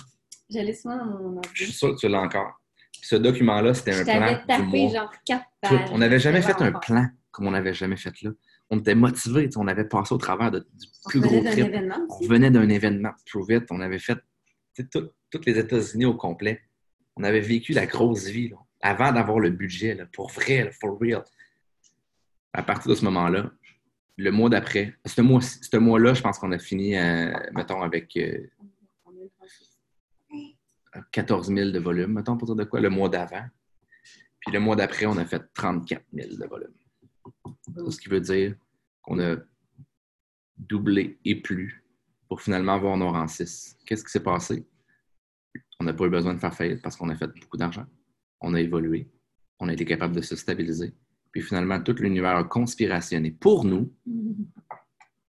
J'allais 0.49 0.73
souvent 0.73 0.97
dans 0.97 1.05
mon 1.05 1.37
ordi. 1.37 1.49
Je 1.53 1.63
suis 1.63 1.73
sûr 1.73 1.95
que 1.95 1.99
tu 1.99 2.07
l'as 2.07 2.21
encore 2.21 2.61
ce 3.01 3.15
document-là, 3.15 3.73
c'était 3.73 3.93
un 3.93 4.03
plan. 4.03 4.41
tapé 4.47 4.89
genre 4.89 5.11
quatre 5.25 5.45
pages. 5.59 5.89
On 5.91 5.97
n'avait 5.97 6.19
jamais 6.19 6.41
fait 6.41 6.61
un 6.61 6.71
plan 6.71 7.07
comme 7.31 7.47
on 7.47 7.51
n'avait 7.51 7.73
jamais 7.73 7.95
fait 7.95 8.21
là. 8.21 8.31
On 8.73 8.79
était 8.79 8.95
motivés, 8.95 9.49
on 9.57 9.67
avait 9.67 9.87
passé 9.87 10.13
au 10.13 10.17
travers 10.17 10.49
de, 10.49 10.59
du 10.59 10.87
plus 11.05 11.19
gros 11.19 11.43
trip. 11.43 11.67
On 12.09 12.25
venait 12.25 12.49
d'un 12.49 12.69
événement 12.69 13.11
trop 13.25 13.43
vite. 13.43 13.65
On 13.69 13.81
avait 13.81 13.99
fait 13.99 14.17
tous 14.93 15.45
les 15.45 15.59
États-Unis 15.59 16.05
au 16.05 16.15
complet. 16.15 16.61
On 17.17 17.23
avait 17.23 17.41
vécu 17.41 17.73
la 17.73 17.85
grosse 17.85 18.27
vie 18.27 18.51
avant 18.81 19.11
d'avoir 19.11 19.39
le 19.39 19.49
budget, 19.49 19.97
pour 20.13 20.31
vrai, 20.31 20.71
for 20.79 20.97
real. 20.99 21.23
À 22.53 22.63
partir 22.63 22.89
de 22.89 22.95
ce 22.95 23.03
moment-là, 23.05 23.51
le 24.17 24.31
mois 24.31 24.49
d'après, 24.49 24.95
ce 25.05 25.21
mois-là, 25.21 25.79
mois 25.79 26.13
je 26.13 26.21
pense 26.21 26.39
qu'on 26.39 26.51
a 26.51 26.59
fini, 26.59 26.97
euh, 26.97 27.33
mettons, 27.53 27.81
avec 27.81 28.15
euh, 28.17 28.47
14 31.11 31.47
000 31.53 31.71
de 31.71 31.79
volume, 31.79 32.13
mettons, 32.13 32.37
pour 32.37 32.47
dire 32.47 32.55
de 32.55 32.63
quoi, 32.63 32.79
le 32.79 32.89
mois 32.89 33.09
d'avant. 33.09 33.43
Puis 34.39 34.51
le 34.51 34.59
mois 34.59 34.75
d'après, 34.75 35.05
on 35.05 35.17
a 35.17 35.25
fait 35.25 35.43
34 35.53 36.03
000 36.13 36.35
de 36.37 36.45
volume. 36.47 36.73
Ce 37.89 37.99
qui 37.99 38.09
veut 38.09 38.21
dire 38.21 38.55
qu'on 39.01 39.19
a 39.19 39.37
doubler 40.57 41.19
et 41.25 41.41
plus 41.41 41.83
pour 42.27 42.41
finalement 42.41 42.73
avoir 42.73 42.95
nos 42.97 43.11
rangs 43.11 43.27
6. 43.27 43.77
Qu'est-ce 43.85 44.03
qui 44.03 44.11
s'est 44.11 44.23
passé? 44.23 44.65
On 45.79 45.83
n'a 45.83 45.93
pas 45.93 46.05
eu 46.05 46.09
besoin 46.09 46.33
de 46.33 46.39
faire 46.39 46.53
faillite 46.53 46.81
parce 46.81 46.95
qu'on 46.95 47.09
a 47.09 47.15
fait 47.15 47.27
beaucoup 47.27 47.57
d'argent. 47.57 47.85
On 48.39 48.53
a 48.53 48.61
évolué. 48.61 49.11
On 49.59 49.67
a 49.67 49.73
été 49.73 49.85
capable 49.85 50.15
de 50.15 50.21
se 50.21 50.35
stabiliser. 50.35 50.93
Puis 51.31 51.41
finalement, 51.41 51.81
tout 51.81 51.93
l'univers 51.93 52.37
a 52.37 52.43
conspirationné 52.43 53.31
pour 53.31 53.65
nous 53.65 53.93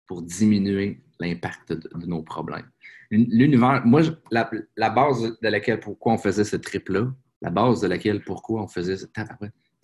pour 0.06 0.22
diminuer 0.22 1.02
l'impact 1.20 1.72
de, 1.72 2.06
nos 2.06 2.22
problèmes. 2.22 2.68
L'univers, 3.10 3.84
moi, 3.84 4.02
la, 4.30 4.90
base 4.90 5.38
de 5.40 5.48
laquelle, 5.48 5.80
pourquoi 5.80 6.14
on 6.14 6.18
faisait 6.18 6.44
ce 6.44 6.56
trip-là, 6.56 7.12
la 7.40 7.50
base 7.50 7.80
de 7.80 7.86
laquelle, 7.86 8.22
pourquoi 8.22 8.62
on 8.62 8.68
faisait 8.68 8.96
ce... 8.96 9.06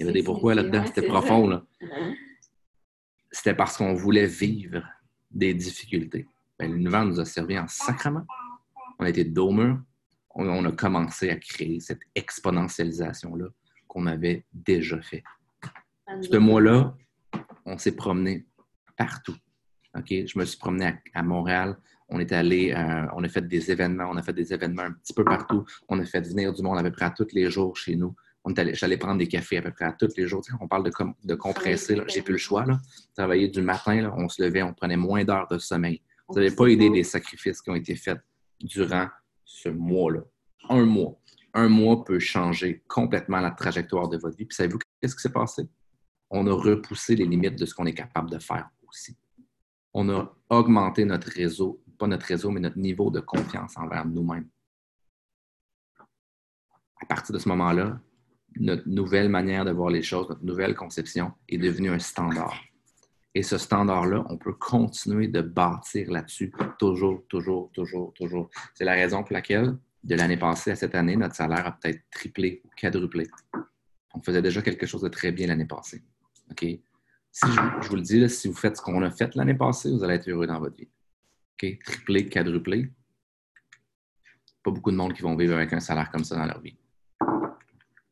Il 0.01 0.07
y 0.07 0.09
avait 0.09 0.19
des 0.19 0.25
pourquoi 0.25 0.55
là-dedans, 0.55 0.87
c'était 0.87 1.03
profond, 1.03 1.47
là. 1.47 1.63
C'était 3.31 3.55
parce 3.55 3.77
qu'on 3.77 3.93
voulait 3.93 4.27
vivre 4.27 4.83
des 5.31 5.53
difficultés. 5.53 6.27
Ben, 6.59 6.73
l'univers 6.73 7.05
nous 7.05 7.21
a 7.21 7.27
servi 7.27 7.59
en 7.59 7.69
sacrement. 7.69 8.25
On 8.99 9.05
a 9.05 9.11
été. 9.11 9.31
On, 10.35 10.65
a 10.65 10.73
commencé 10.73 11.29
à 11.29 11.37
créer 11.37 11.81
cette 11.81 12.01
exponentialisation-là 12.15 13.49
qu'on 13.89 14.07
avait 14.07 14.47
déjà 14.55 15.03
fait. 15.03 15.23
Ce 16.23 16.37
mois-là, 16.39 16.97
on 17.67 17.77
s'est 17.77 17.95
promené 17.95 18.47
partout. 18.97 19.37
Je 19.95 20.39
me 20.39 20.47
suis 20.47 20.59
promené 20.59 20.95
à, 21.13 21.23
Montréal. 21.23 21.77
On 22.09 22.21
est 22.21 22.33
allé, 22.33 22.73
euh, 22.73 23.07
on 23.15 23.23
a 23.23 23.29
fait 23.29 23.47
des 23.47 23.71
événements, 23.71 24.09
on 24.11 24.17
a 24.17 24.23
fait 24.23 24.33
des 24.33 24.55
événements 24.55 24.83
un 24.83 24.93
petit 24.93 25.13
peu 25.13 25.25
partout. 25.25 25.67
On 25.91 26.01
a 26.01 26.07
fait 26.07 26.27
venir 26.27 26.55
du 26.55 26.63
monde 26.63 26.79
à 26.79 26.83
peu 26.83 26.91
près 26.91 27.05
à 27.05 27.11
tous 27.11 27.33
les 27.33 27.51
jours 27.51 27.77
chez 27.77 27.97
nous. 27.97 28.17
J'allais 28.73 28.97
prendre 28.97 29.19
des 29.19 29.29
cafés 29.29 29.59
à 29.59 29.63
peu 29.63 29.71
près 29.71 29.85
à 29.85 29.93
tous 29.93 30.17
les 30.17 30.27
jours. 30.27 30.43
on 30.61 30.69
parle 30.69 30.85
de, 30.85 30.93
de 31.25 31.35
compresser. 31.35 32.01
J'ai 32.09 32.23
plus 32.23 32.33
le 32.33 32.39
choix. 32.39 32.65
Là. 32.65 32.79
Travailler 33.15 33.49
du 33.49 33.61
matin, 33.61 34.13
on 34.17 34.29
se 34.29 34.43
levait, 34.43 34.63
on 34.63 34.73
prenait 34.73 34.97
moins 34.97 35.25
d'heures 35.25 35.47
de 35.49 35.59
sommeil. 35.59 36.03
Vous 36.29 36.37
n'avez 36.37 36.55
pas 36.55 36.69
idée 36.69 36.91
des 36.91 37.05
sacrifices 37.05 37.61
qui 37.61 37.71
ont 37.71 37.75
été 37.75 37.97
faits 37.97 38.21
durant 38.61 39.09
ce 39.45 39.69
mois-là. 39.69 40.21
Un 40.69 40.85
mois. 40.85 41.21
Un 41.53 41.69
mois 41.69 42.05
peut 42.05 42.21
changer 42.21 42.85
complètement 42.87 43.41
la 43.41 43.51
trajectoire 43.51 44.09
de 44.09 44.17
votre 44.17 44.37
vie. 44.37 44.45
Puis 44.45 44.55
savez-vous 44.55 44.79
qu'est-ce 45.01 45.17
qui 45.17 45.23
s'est 45.23 45.33
passé? 45.33 45.69
On 46.31 46.47
a 46.47 46.53
repoussé 46.53 47.17
les 47.17 47.27
limites 47.27 47.59
de 47.59 47.67
ce 47.67 47.75
qu'on 47.75 47.87
est 47.87 47.95
capable 47.95 48.31
de 48.31 48.39
faire 48.39 48.71
aussi. 48.89 49.17
On 49.93 50.09
a 50.09 50.33
augmenté 50.49 51.05
notre 51.05 51.29
réseau, 51.29 51.83
pas 51.99 52.07
notre 52.07 52.27
réseau, 52.27 52.51
mais 52.51 52.61
notre 52.61 52.79
niveau 52.79 53.11
de 53.11 53.19
confiance 53.19 53.77
envers 53.77 54.07
nous-mêmes. 54.07 54.49
À 57.03 57.07
partir 57.07 57.35
de 57.35 57.41
ce 57.41 57.49
moment-là, 57.49 58.01
notre 58.57 58.89
nouvelle 58.89 59.29
manière 59.29 59.65
de 59.65 59.71
voir 59.71 59.91
les 59.91 60.03
choses, 60.03 60.29
notre 60.29 60.45
nouvelle 60.45 60.75
conception 60.75 61.33
est 61.49 61.59
devenue 61.59 61.91
un 61.91 61.99
standard. 61.99 62.61
Et 63.35 63.43
ce 63.43 63.59
standard-là, 63.59 64.25
on 64.29 64.37
peut 64.37 64.55
continuer 64.55 65.29
de 65.29 65.41
bâtir 65.41 66.11
là-dessus 66.11 66.53
toujours, 66.79 67.23
toujours, 67.29 67.71
toujours, 67.73 68.13
toujours. 68.15 68.51
C'est 68.75 68.85
la 68.85 68.95
raison 68.95 69.23
pour 69.23 69.33
laquelle, 69.35 69.77
de 70.03 70.15
l'année 70.17 70.37
passée 70.37 70.73
à 70.73 70.77
cette 70.77 70.95
année, 70.95 71.17
notre 71.17 71.37
salaire 71.37 71.67
a 71.67 71.73
peut-être 71.73 72.03
triplé 72.11 72.61
ou 72.65 72.69
quadruplé. 72.77 73.29
On 74.15 74.21
faisait 74.21 74.43
déjà 74.43 74.63
quelque 74.63 74.87
chose 74.87 75.03
de 75.03 75.09
très 75.09 75.31
bien 75.31 75.47
l'année 75.47 75.67
passée. 75.67 76.03
OK? 76.51 76.63
Si 77.33 77.47
je, 77.47 77.89
vous 77.89 77.97
le 77.97 78.03
dis, 78.03 78.29
si 78.29 78.49
vous 78.49 78.55
faites 78.55 78.77
ce 78.77 78.83
qu'on 78.83 79.03
a 79.03 79.11
fait 79.11 79.33
l'année 79.37 79.55
passée, 79.55 79.93
vous 79.93 80.03
allez 80.03 80.15
être 80.15 80.29
heureux 80.29 80.49
dans 80.49 80.59
votre 80.59 80.77
vie. 80.77 80.89
OK? 81.63 81.79
Triplé, 81.85 82.29
quadruplé. 82.29 82.91
Pas 84.65 84.73
beaucoup 84.73 84.91
de 84.91 84.97
monde 84.97 85.13
qui 85.13 85.23
vont 85.23 85.37
vivre 85.37 85.55
avec 85.55 85.73
un 85.73 85.81
salaire 85.81 86.11
comme 86.11 86.25
ça 86.25 86.35
dans 86.35 86.47
leur 86.47 86.61
vie. 86.61 86.77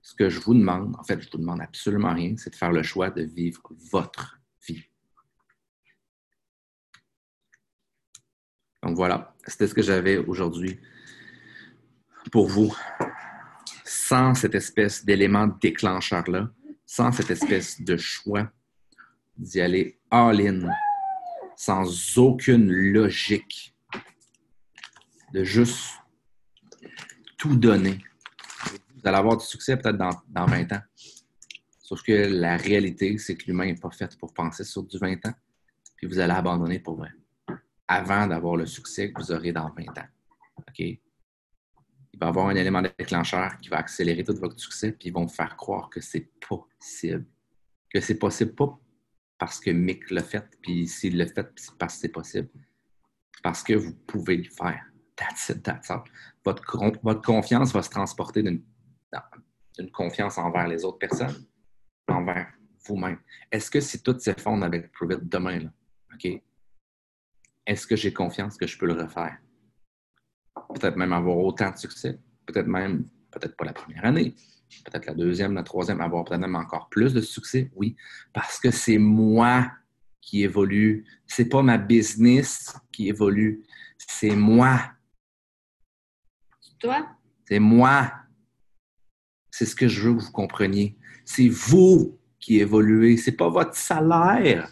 Ce 0.08 0.14
que 0.14 0.30
je 0.30 0.40
vous 0.40 0.54
demande, 0.54 0.96
en 0.96 1.04
fait, 1.04 1.20
je 1.20 1.28
vous 1.30 1.36
demande 1.36 1.60
absolument 1.60 2.14
rien, 2.14 2.34
c'est 2.38 2.48
de 2.48 2.56
faire 2.56 2.72
le 2.72 2.82
choix 2.82 3.10
de 3.10 3.20
vivre 3.20 3.60
votre 3.92 4.40
vie. 4.66 4.82
Donc 8.82 8.96
voilà, 8.96 9.36
c'était 9.46 9.66
ce 9.66 9.74
que 9.74 9.82
j'avais 9.82 10.16
aujourd'hui 10.16 10.80
pour 12.32 12.48
vous. 12.48 12.74
Sans 13.84 14.32
cette 14.32 14.54
espèce 14.54 15.04
d'élément 15.04 15.46
déclencheur-là, 15.46 16.50
sans 16.86 17.12
cette 17.12 17.30
espèce 17.30 17.78
de 17.78 17.98
choix 17.98 18.50
d'y 19.36 19.60
aller 19.60 20.00
all-in, 20.10 20.70
sans 21.54 22.16
aucune 22.16 22.72
logique, 22.72 23.76
de 25.34 25.44
juste 25.44 26.00
tout 27.36 27.56
donner. 27.56 28.02
Vous 29.00 29.08
allez 29.08 29.18
avoir 29.18 29.36
du 29.36 29.44
succès 29.44 29.76
peut-être 29.76 29.96
dans, 29.96 30.10
dans 30.28 30.46
20 30.46 30.72
ans. 30.72 30.82
Sauf 31.80 32.02
que 32.02 32.12
la 32.12 32.56
réalité, 32.56 33.16
c'est 33.18 33.36
que 33.36 33.46
l'humain 33.46 33.66
n'est 33.66 33.74
pas 33.74 33.90
fait 33.90 34.16
pour 34.18 34.34
penser 34.34 34.64
sur 34.64 34.82
du 34.82 34.98
20 34.98 35.26
ans, 35.26 35.34
puis 35.96 36.06
vous 36.06 36.18
allez 36.18 36.34
abandonner 36.34 36.80
pour 36.80 36.96
vrai 36.96 37.10
avant 37.88 38.26
d'avoir 38.26 38.56
le 38.56 38.66
succès 38.66 39.10
que 39.10 39.20
vous 39.20 39.32
aurez 39.32 39.52
dans 39.52 39.70
20 39.70 39.98
ans. 39.98 40.08
OK? 40.58 40.78
Il 40.78 40.98
va 42.20 42.26
y 42.26 42.28
avoir 42.28 42.48
un 42.48 42.54
élément 42.54 42.82
déclencheur 42.82 43.56
qui 43.58 43.70
va 43.70 43.78
accélérer 43.78 44.22
tout 44.22 44.36
votre 44.36 44.60
succès, 44.60 44.92
puis 44.92 45.08
ils 45.08 45.12
vont 45.12 45.24
vous 45.24 45.34
faire 45.34 45.56
croire 45.56 45.88
que 45.88 46.00
c'est 46.00 46.28
possible. 46.46 47.24
Que 47.92 48.00
c'est 48.00 48.18
possible 48.18 48.54
pas 48.54 48.78
parce 49.38 49.60
que 49.60 49.70
Mick 49.70 50.10
l'a 50.10 50.22
fait, 50.22 50.44
puis 50.60 50.86
s'il 50.86 51.16
l'a 51.16 51.26
fait, 51.26 51.48
c'est 51.56 51.74
parce 51.78 51.94
que 51.94 52.00
c'est 52.00 52.08
possible. 52.08 52.48
Parce 53.42 53.62
que 53.62 53.72
vous 53.72 53.94
pouvez 53.94 54.36
le 54.36 54.50
faire. 54.50 54.84
That's 55.16 55.48
it, 55.48 55.62
that's 55.62 55.90
all. 55.90 56.02
Votre, 56.44 56.62
votre 57.02 57.22
confiance 57.22 57.72
va 57.72 57.82
se 57.82 57.90
transporter 57.90 58.42
d'une 58.42 58.62
confiance 59.92 60.38
envers 60.38 60.66
les 60.66 60.84
autres 60.84 60.98
personnes, 60.98 61.46
envers 62.08 62.52
vous-même. 62.86 63.18
Est-ce 63.50 63.70
que 63.70 63.80
si 63.80 64.02
tout 64.02 64.18
s'effondre 64.18 64.64
avec 64.64 64.92
Prove 64.92 65.20
demain, 65.22 65.58
là, 65.60 65.70
OK? 66.14 66.42
est-ce 67.68 67.86
que 67.86 67.96
j'ai 67.96 68.14
confiance 68.14 68.56
que 68.56 68.66
je 68.66 68.78
peux 68.78 68.86
le 68.86 68.94
refaire? 68.94 69.36
Peut-être 70.74 70.96
même 70.96 71.12
avoir 71.12 71.36
autant 71.36 71.70
de 71.70 71.76
succès. 71.76 72.18
Peut-être 72.46 72.66
même, 72.66 73.06
peut-être 73.30 73.56
pas 73.56 73.66
la 73.66 73.74
première 73.74 74.06
année. 74.06 74.34
Peut-être 74.86 75.04
la 75.04 75.14
deuxième, 75.14 75.54
la 75.54 75.62
troisième, 75.62 76.00
avoir 76.00 76.24
peut-être 76.24 76.40
même 76.40 76.56
encore 76.56 76.88
plus 76.88 77.12
de 77.12 77.20
succès? 77.20 77.70
Oui, 77.76 77.94
parce 78.32 78.58
que 78.58 78.70
c'est 78.70 78.96
moi 78.96 79.70
qui 80.22 80.44
évolue. 80.44 81.04
C'est 81.26 81.50
pas 81.50 81.62
ma 81.62 81.76
business 81.76 82.74
qui 82.90 83.08
évolue. 83.08 83.62
C'est 83.98 84.34
moi. 84.34 84.80
C'est 86.60 86.78
toi? 86.78 87.06
C'est 87.46 87.58
moi. 87.58 88.10
C'est 89.58 89.66
ce 89.66 89.74
que 89.74 89.88
je 89.88 90.02
veux 90.02 90.14
que 90.14 90.22
vous 90.22 90.30
compreniez. 90.30 90.96
C'est 91.24 91.48
vous 91.48 92.16
qui 92.38 92.60
évoluez. 92.60 93.16
C'est 93.16 93.32
pas 93.32 93.48
votre 93.48 93.74
salaire. 93.74 94.70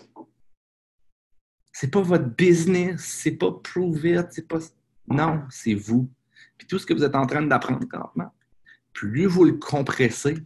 C'est 1.72 1.90
pas 1.90 2.02
votre 2.02 2.28
business, 2.36 3.02
c'est 3.02 3.32
pas 3.32 3.50
prove 3.50 4.06
it, 4.06 4.28
c'est 4.30 4.46
pas. 4.46 4.60
Non, 5.08 5.42
c'est 5.50 5.74
vous. 5.74 6.08
Puis 6.56 6.68
tout 6.68 6.78
ce 6.78 6.86
que 6.86 6.94
vous 6.94 7.02
êtes 7.02 7.16
en 7.16 7.26
train 7.26 7.42
d'apprendre 7.42 7.84
plus 8.92 9.26
vous 9.26 9.44
le 9.44 9.54
compressez, 9.54 10.36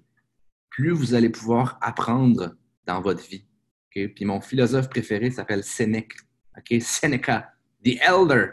plus 0.70 0.92
vous 0.92 1.12
allez 1.12 1.28
pouvoir 1.28 1.78
apprendre 1.82 2.56
dans 2.86 3.02
votre 3.02 3.22
vie. 3.28 3.44
Puis 3.90 4.24
mon 4.24 4.40
philosophe 4.40 4.88
préféré 4.88 5.30
s'appelle 5.30 5.64
Sénèque. 5.64 6.14
Okay? 6.56 6.80
Seneca, 6.80 7.52
the 7.84 7.98
elder. 8.00 8.52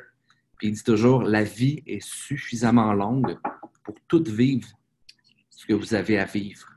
Puis 0.57 0.67
il 0.67 0.73
dit 0.73 0.83
toujours 0.83 1.23
la 1.23 1.45
vie 1.45 1.81
est 1.87 2.05
suffisamment 2.05 2.91
longue 2.91 3.39
pour 3.85 3.95
tout 4.09 4.25
vivre 4.27 4.67
ce 5.57 5.65
que 5.65 5.73
vous 5.73 5.95
avez 5.95 6.19
à 6.19 6.25
vivre. 6.25 6.71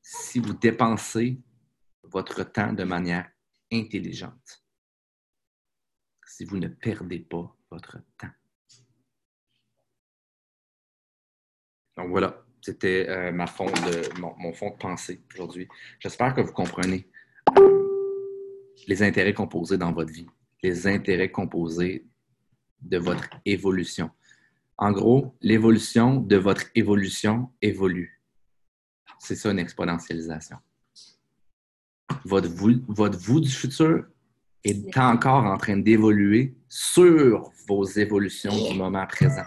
Si 0.00 0.38
vous 0.38 0.54
dépensez 0.54 1.40
votre 2.02 2.42
temps 2.42 2.72
de 2.72 2.84
manière 2.84 3.30
intelligente 3.72 4.66
si 6.36 6.44
vous 6.44 6.58
ne 6.58 6.68
perdez 6.68 7.20
pas 7.20 7.56
votre 7.70 7.98
temps. 8.18 8.28
Donc 11.96 12.10
voilà, 12.10 12.44
c'était 12.60 13.08
euh, 13.08 13.32
mon, 13.32 13.46
fond 14.52 14.70
de 14.70 14.76
pensée 14.76 15.22
aujourd'hui. 15.32 15.66
J'espère 15.98 16.34
que 16.34 16.42
vous 16.42 16.52
comprenez 16.52 17.08
euh, 17.58 18.68
les 18.86 19.02
intérêts 19.02 19.32
composés 19.32 19.78
dans 19.78 19.92
votre 19.92 20.12
vie, 20.12 20.28
les 20.62 20.86
intérêts 20.86 21.30
composés 21.30 22.06
de 22.82 22.98
votre 22.98 23.30
évolution. 23.46 24.10
En 24.78 24.92
gros, 24.92 25.34
l'évolution 25.40 26.16
de 26.16 26.36
votre 26.36 26.64
évolution 26.74 27.50
évolue. 27.62 28.20
C'est 29.18 29.36
ça 29.36 29.50
une 29.50 29.58
exponentialisation. 29.58 30.58
Votre 32.24 32.48
votre 32.88 33.18
vous 33.18 33.40
du 33.40 33.50
futur 33.50 34.04
est 34.64 34.96
encore 34.98 35.44
en 35.44 35.56
train 35.56 35.78
d'évoluer 35.78 36.56
sur 36.68 37.50
vos 37.66 37.84
évolutions 37.84 38.54
du 38.70 38.76
moment 38.76 39.06
présent. 39.06 39.46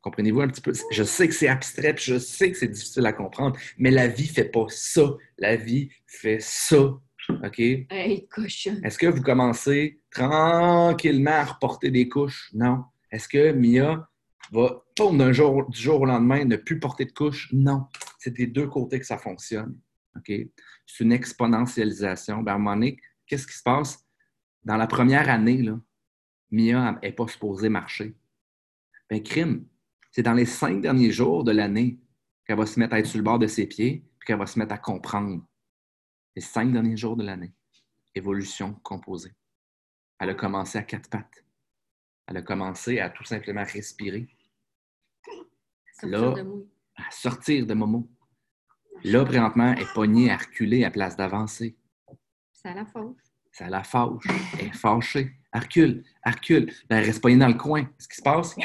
Comprenez-vous 0.00 0.40
un 0.40 0.48
petit 0.48 0.60
peu? 0.60 0.72
Je 0.90 1.02
sais 1.02 1.28
que 1.28 1.34
c'est 1.34 1.48
abstrait, 1.48 1.94
je 1.98 2.18
sais 2.18 2.50
que 2.50 2.58
c'est 2.58 2.68
difficile 2.68 3.06
à 3.06 3.12
comprendre, 3.12 3.58
mais 3.76 3.90
la 3.90 4.06
vie 4.06 4.28
ne 4.28 4.34
fait 4.34 4.44
pas 4.44 4.66
ça. 4.68 5.02
La 5.38 5.56
vie 5.56 5.90
fait 6.06 6.38
ça. 6.40 6.78
OK? 6.78 7.58
Est-ce 7.58 8.98
que 8.98 9.06
vous 9.06 9.22
commencez 9.22 10.00
tranquillement 10.10 11.30
à 11.32 11.44
reporter 11.44 11.90
des 11.90 12.08
couches? 12.08 12.50
Non. 12.54 12.84
Est-ce 13.10 13.28
que 13.28 13.52
Mia 13.52 14.08
va, 14.52 14.82
jour, 15.32 15.68
du 15.70 15.80
jour 15.80 16.00
au 16.00 16.06
lendemain, 16.06 16.44
ne 16.44 16.56
plus 16.56 16.78
porter 16.78 17.04
de 17.04 17.12
couches? 17.12 17.52
Non. 17.52 17.86
C'est 18.18 18.32
des 18.32 18.46
deux 18.46 18.66
côtés 18.66 18.98
que 18.98 19.06
ça 19.06 19.18
fonctionne. 19.18 19.78
C'est 20.26 20.50
une 21.00 21.12
exponentialisation. 21.12 22.42
Ben, 22.42 22.52
à 22.52 22.54
un 22.54 22.58
moment 22.58 22.74
donné, 22.74 22.98
qu'est-ce 23.26 23.46
qui 23.46 23.56
se 23.56 23.62
passe? 23.62 24.06
dans 24.66 24.76
la 24.76 24.88
première 24.88 25.30
année, 25.30 25.62
là, 25.62 25.80
Mia 26.50 26.98
n'est 27.00 27.12
pas 27.12 27.28
supposée 27.28 27.68
marcher. 27.68 28.16
Ben, 29.08 29.22
crime, 29.22 29.64
c'est 30.10 30.24
dans 30.24 30.32
les 30.32 30.44
cinq 30.44 30.80
derniers 30.80 31.12
jours 31.12 31.44
de 31.44 31.52
l'année 31.52 32.00
qu'elle 32.44 32.58
va 32.58 32.66
se 32.66 32.78
mettre 32.78 32.94
à 32.94 32.98
être 32.98 33.06
sur 33.06 33.18
le 33.18 33.24
bord 33.24 33.38
de 33.38 33.46
ses 33.46 33.66
pieds, 33.66 34.04
puis 34.18 34.26
qu'elle 34.26 34.38
va 34.38 34.46
se 34.46 34.58
mettre 34.58 34.74
à 34.74 34.78
comprendre. 34.78 35.46
Les 36.34 36.42
cinq 36.42 36.72
derniers 36.72 36.96
jours 36.96 37.16
de 37.16 37.24
l'année. 37.24 37.54
Évolution 38.14 38.74
composée. 38.82 39.34
Elle 40.18 40.30
a 40.30 40.34
commencé 40.34 40.78
à 40.78 40.82
quatre 40.82 41.08
pattes. 41.08 41.45
Elle 42.26 42.38
a 42.38 42.42
commencé 42.42 42.98
à 43.00 43.10
tout 43.10 43.24
simplement 43.24 43.64
respirer. 43.64 44.26
Sortir 46.00 46.20
Là- 46.20 46.42
de 46.42 46.66
à 46.96 47.10
sortir 47.10 47.66
de 47.66 47.74
Momo. 47.74 48.08
Là, 49.04 49.24
présentement, 49.24 49.74
elle 49.76 49.82
est 49.82 49.92
pognée 49.92 50.30
à 50.30 50.36
reculer 50.38 50.84
à 50.84 50.90
place 50.90 51.14
d'avancer. 51.16 51.76
Ça 52.52 52.72
la 52.74 52.86
fauche. 52.86 53.20
Ça 53.52 53.68
la 53.68 53.82
fâche. 53.84 54.24
Elle 54.58 54.68
est 54.68 54.76
fâchée. 54.76 55.32
Elle 55.52 55.60
recule. 55.60 56.04
Elle 56.24 56.32
recule. 56.32 56.66
Là, 56.88 56.98
elle 57.00 57.04
reste 57.04 57.20
pognée 57.22 57.36
dans 57.36 57.48
le 57.48 57.54
coin. 57.54 57.84
Qu'est-ce 57.84 58.08
qui 58.08 58.16
se 58.16 58.22
passe? 58.22 58.56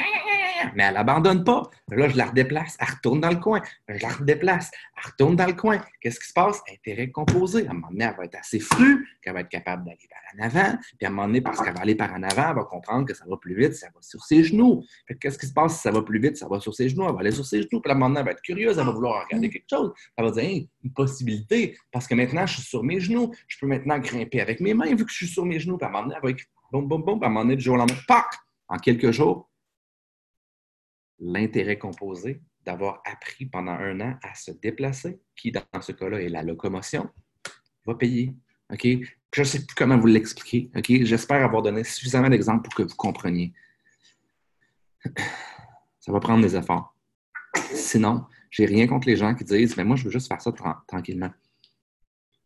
Mais 0.74 0.84
elle 0.84 0.94
n'abandonne 0.94 1.44
pas. 1.44 1.62
Là, 1.88 2.08
je 2.08 2.16
la 2.16 2.26
redéplace. 2.26 2.76
Elle 2.80 2.88
retourne 2.88 3.20
dans 3.20 3.30
le 3.30 3.36
coin. 3.36 3.60
Je 3.88 4.02
la 4.02 4.08
redéplace. 4.08 4.70
Elle 4.96 5.10
retourne 5.10 5.36
dans 5.36 5.46
le 5.46 5.52
coin. 5.52 5.80
Qu'est-ce 6.00 6.20
qui 6.20 6.28
se 6.28 6.32
passe? 6.32 6.60
Intérêt 6.70 7.10
composé. 7.10 7.66
À 7.66 7.70
un 7.70 7.74
moment 7.74 7.90
donné, 7.90 8.04
elle 8.04 8.16
va 8.16 8.24
être 8.24 8.36
assez 8.36 8.60
frue, 8.60 9.06
qu'elle 9.22 9.34
va 9.34 9.40
être 9.40 9.48
capable 9.48 9.84
d'aller 9.84 9.98
par 10.10 10.20
en 10.34 10.46
avant. 10.46 10.78
Puis 10.98 11.06
à 11.06 11.08
un 11.08 11.12
moment 11.12 11.26
donné, 11.26 11.40
parce 11.40 11.60
qu'elle 11.60 11.74
va 11.74 11.80
aller 11.80 11.94
par 11.94 12.12
en 12.12 12.22
avant, 12.22 12.50
elle 12.50 12.56
va 12.56 12.64
comprendre 12.64 13.06
que 13.06 13.14
ça 13.14 13.24
va 13.28 13.36
plus 13.36 13.54
vite, 13.54 13.74
ça 13.74 13.88
va 13.94 14.00
sur 14.00 14.22
ses 14.24 14.44
genoux. 14.44 14.84
Qu'est-ce 15.20 15.38
qui 15.38 15.46
se 15.46 15.52
passe 15.52 15.76
si 15.76 15.80
ça 15.80 15.90
va 15.90 16.02
plus 16.02 16.20
vite, 16.20 16.36
ça 16.36 16.48
va 16.48 16.60
sur 16.60 16.74
ses 16.74 16.88
genoux, 16.88 17.06
elle 17.08 17.14
va 17.14 17.20
aller 17.20 17.30
sur 17.30 17.44
ses 17.44 17.62
genoux. 17.62 17.80
Puis 17.80 17.90
à 17.90 17.94
un 17.94 17.98
moment 17.98 18.08
donné, 18.08 18.20
elle 18.20 18.26
va 18.26 18.32
être 18.32 18.42
curieuse, 18.42 18.78
elle 18.78 18.86
va 18.86 18.92
vouloir 18.92 19.24
regarder 19.24 19.50
quelque 19.50 19.68
chose. 19.68 19.92
Elle 20.16 20.24
va 20.24 20.30
dire, 20.30 20.42
Hey, 20.42 20.68
une 20.82 20.92
possibilité, 20.92 21.78
parce 21.90 22.06
que 22.06 22.14
maintenant, 22.14 22.46
je 22.46 22.54
suis 22.54 22.62
sur 22.62 22.82
mes 22.82 23.00
genoux. 23.00 23.32
Je 23.46 23.58
peux 23.58 23.66
maintenant 23.66 23.98
grimper 23.98 24.40
avec 24.40 24.60
mes 24.60 24.74
mains 24.74 24.94
vu 24.94 25.04
que 25.04 25.10
je 25.10 25.16
suis 25.16 25.26
sur 25.26 25.44
mes 25.44 25.60
genoux. 25.60 25.76
Puis 25.76 25.86
à 25.86 25.88
un 25.88 25.92
moment 25.92 26.04
donné, 26.04 26.16
elle 26.16 26.22
va 26.22 26.30
être 26.30 26.44
boum, 26.72 26.88
boum, 26.88 27.02
boum. 27.02 27.20
Puis 27.20 27.26
à 27.26 27.28
un 27.28 27.32
moment 27.32 27.44
donné, 27.44 27.56
du 27.56 27.62
jour 27.62 27.74
au 27.74 27.78
lendemain, 27.78 27.98
pac! 28.08 28.26
En 28.68 28.78
quelques 28.78 29.10
jours, 29.10 29.50
l'intérêt 31.22 31.78
composé 31.78 32.42
d'avoir 32.64 33.00
appris 33.04 33.46
pendant 33.46 33.72
un 33.72 34.00
an 34.00 34.18
à 34.22 34.34
se 34.34 34.50
déplacer, 34.50 35.20
qui 35.36 35.52
dans 35.52 35.62
ce 35.80 35.92
cas-là 35.92 36.20
est 36.20 36.28
la 36.28 36.42
locomotion, 36.42 37.08
va 37.86 37.94
payer. 37.94 38.34
Je 38.82 39.40
ne 39.40 39.44
sais 39.44 39.64
plus 39.64 39.74
comment 39.74 39.98
vous 39.98 40.06
l'expliquer. 40.06 40.70
J'espère 41.04 41.44
avoir 41.44 41.62
donné 41.62 41.84
suffisamment 41.84 42.28
d'exemples 42.28 42.62
pour 42.64 42.74
que 42.74 42.82
vous 42.82 42.96
compreniez. 42.96 43.52
Ça 46.00 46.12
va 46.12 46.20
prendre 46.20 46.42
des 46.42 46.56
efforts. 46.56 46.96
Sinon, 47.72 48.24
j'ai 48.50 48.66
rien 48.66 48.86
contre 48.86 49.08
les 49.08 49.16
gens 49.16 49.34
qui 49.34 49.44
disent 49.44 49.76
Mais 49.76 49.84
moi, 49.84 49.96
je 49.96 50.04
veux 50.04 50.10
juste 50.10 50.28
faire 50.28 50.40
ça 50.40 50.50
tra- 50.50 50.84
tranquillement, 50.86 51.30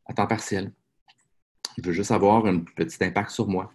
à 0.07 0.15
temps 0.15 0.27
partiel. 0.27 0.73
Je 1.79 1.83
veux 1.87 1.93
juste 1.93 2.11
avoir 2.11 2.47
un 2.47 2.61
petit 2.61 3.03
impact 3.05 3.31
sur 3.31 3.47
moi. 3.49 3.73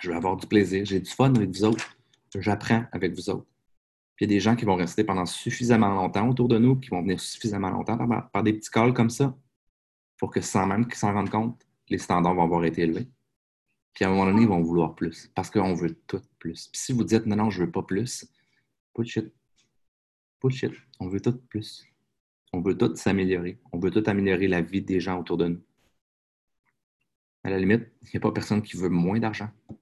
Je 0.00 0.10
veux 0.10 0.16
avoir 0.16 0.36
du 0.36 0.46
plaisir. 0.46 0.84
J'ai 0.84 1.00
du 1.00 1.10
fun 1.10 1.34
avec 1.34 1.50
vous 1.50 1.64
autres. 1.64 1.96
J'apprends 2.34 2.84
avec 2.92 3.12
vous 3.14 3.28
autres. 3.30 3.46
Puis 4.18 4.26
il 4.26 4.32
y 4.32 4.34
a 4.34 4.36
des 4.36 4.40
gens 4.40 4.56
qui 4.56 4.64
vont 4.64 4.74
rester 4.74 5.04
pendant 5.04 5.26
suffisamment 5.26 5.94
longtemps 5.94 6.28
autour 6.28 6.48
de 6.48 6.58
nous, 6.58 6.74
qui 6.74 6.90
vont 6.90 7.02
venir 7.02 7.20
suffisamment 7.20 7.70
longtemps 7.70 7.96
par, 8.32 8.42
des 8.42 8.52
petits 8.52 8.68
calls 8.68 8.92
comme 8.92 9.10
ça, 9.10 9.38
pour 10.16 10.32
que 10.32 10.40
sans 10.40 10.66
même 10.66 10.88
qu'ils 10.88 10.96
s'en 10.96 11.12
rendent 11.12 11.30
compte, 11.30 11.64
les 11.88 11.98
standards 11.98 12.34
vont 12.34 12.42
avoir 12.42 12.64
été 12.64 12.82
élevés. 12.82 13.08
Puis 13.94 14.04
à 14.04 14.08
un 14.08 14.10
moment 14.10 14.26
donné, 14.26 14.42
ils 14.42 14.48
vont 14.48 14.60
vouloir 14.60 14.96
plus, 14.96 15.30
parce 15.36 15.50
qu'on 15.50 15.72
veut 15.72 15.94
tout 16.08 16.20
plus. 16.40 16.66
Puis 16.66 16.80
si 16.80 16.92
vous 16.92 17.04
dites 17.04 17.26
non, 17.26 17.36
non, 17.36 17.48
je 17.48 17.62
veux 17.62 17.70
pas 17.70 17.84
plus, 17.84 18.26
bullshit. 18.92 19.32
Bullshit. 20.42 20.72
On 20.98 21.06
veut 21.06 21.20
tout 21.20 21.38
plus. 21.48 21.86
On 22.52 22.60
veut 22.60 22.76
tout 22.76 22.96
s'améliorer. 22.96 23.60
On 23.70 23.78
veut 23.78 23.92
tout 23.92 24.02
améliorer 24.04 24.48
la 24.48 24.62
vie 24.62 24.82
des 24.82 24.98
gens 24.98 25.20
autour 25.20 25.36
de 25.36 25.46
nous. 25.46 25.60
À 27.44 27.50
la 27.50 27.58
limite, 27.60 27.86
il 28.02 28.10
n'y 28.14 28.16
a 28.16 28.20
pas 28.20 28.32
personne 28.32 28.62
qui 28.62 28.76
veut 28.76 28.88
moins 28.88 29.20
d'argent. 29.20 29.50
Il 29.70 29.74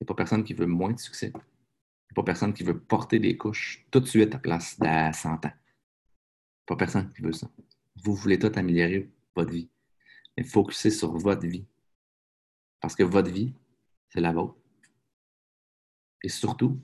n'y 0.00 0.04
a 0.04 0.06
pas 0.06 0.14
personne 0.14 0.42
qui 0.42 0.52
veut 0.52 0.66
moins 0.66 0.92
de 0.92 0.98
succès. 0.98 1.32
Il 2.12 2.16
n'y 2.16 2.20
a 2.20 2.24
pas 2.24 2.24
personne 2.24 2.52
qui 2.52 2.62
veut 2.62 2.78
porter 2.78 3.18
des 3.18 3.38
couches 3.38 3.86
tout 3.90 3.98
de 3.98 4.04
suite 4.04 4.34
à 4.34 4.38
place 4.38 4.78
d'à 4.78 5.14
100 5.14 5.46
ans. 5.46 5.52
Pas 6.66 6.76
personne 6.76 7.10
qui 7.10 7.22
veut 7.22 7.32
ça. 7.32 7.50
Vous 8.04 8.14
voulez 8.14 8.38
tout 8.38 8.52
améliorer 8.54 9.10
votre 9.34 9.50
vie. 9.50 9.70
Mais 10.36 10.44
focussez 10.44 10.90
sur 10.90 11.16
votre 11.16 11.46
vie. 11.46 11.64
Parce 12.80 12.94
que 12.94 13.02
votre 13.02 13.30
vie, 13.30 13.54
c'est 14.10 14.20
la 14.20 14.32
vôtre. 14.32 14.58
Et 16.22 16.28
surtout, 16.28 16.78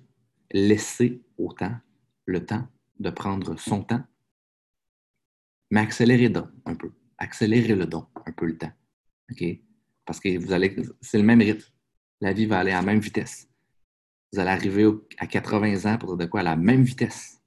laissez 0.50 1.20
au 1.36 1.52
temps 1.52 1.76
le 2.24 2.46
temps 2.46 2.66
de 2.98 3.10
prendre 3.10 3.58
son 3.58 3.82
temps, 3.84 4.04
mais 5.70 5.80
accélérez 5.80 6.30
donc 6.30 6.48
un 6.64 6.74
peu. 6.74 6.90
Accélérez 7.18 7.74
le 7.74 7.84
don 7.84 8.06
un 8.24 8.32
peu 8.32 8.46
le 8.46 8.56
temps. 8.56 8.72
Parce 10.06 10.20
que 10.20 10.38
vous 10.38 10.52
allez. 10.52 10.74
C'est 11.02 11.18
le 11.18 11.24
même 11.24 11.40
rythme. 11.40 11.70
La 12.22 12.32
vie 12.32 12.46
va 12.46 12.60
aller 12.60 12.72
à 12.72 12.76
la 12.76 12.82
même 12.82 13.00
vitesse. 13.00 13.47
Vous 14.32 14.40
allez 14.40 14.50
arriver 14.50 14.88
à 15.18 15.26
80 15.26 15.92
ans 15.92 15.98
pour 15.98 16.16
de 16.16 16.26
quoi 16.26 16.40
à 16.40 16.42
la 16.42 16.56
même 16.56 16.82
vitesse. 16.82 17.40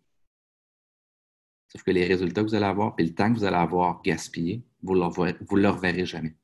Sauf 1.67 1.83
que 1.83 1.91
les 1.91 2.05
résultats 2.05 2.41
que 2.41 2.47
vous 2.47 2.55
allez 2.55 2.65
avoir, 2.65 2.95
puis 2.95 3.05
le 3.05 3.13
temps 3.13 3.31
que 3.31 3.37
vous 3.37 3.45
allez 3.45 3.55
avoir 3.55 4.01
gaspillé, 4.01 4.63
vous 4.81 4.95
ne 4.95 5.61
le 5.61 5.69
reverrez 5.69 6.05
jamais. 6.05 6.35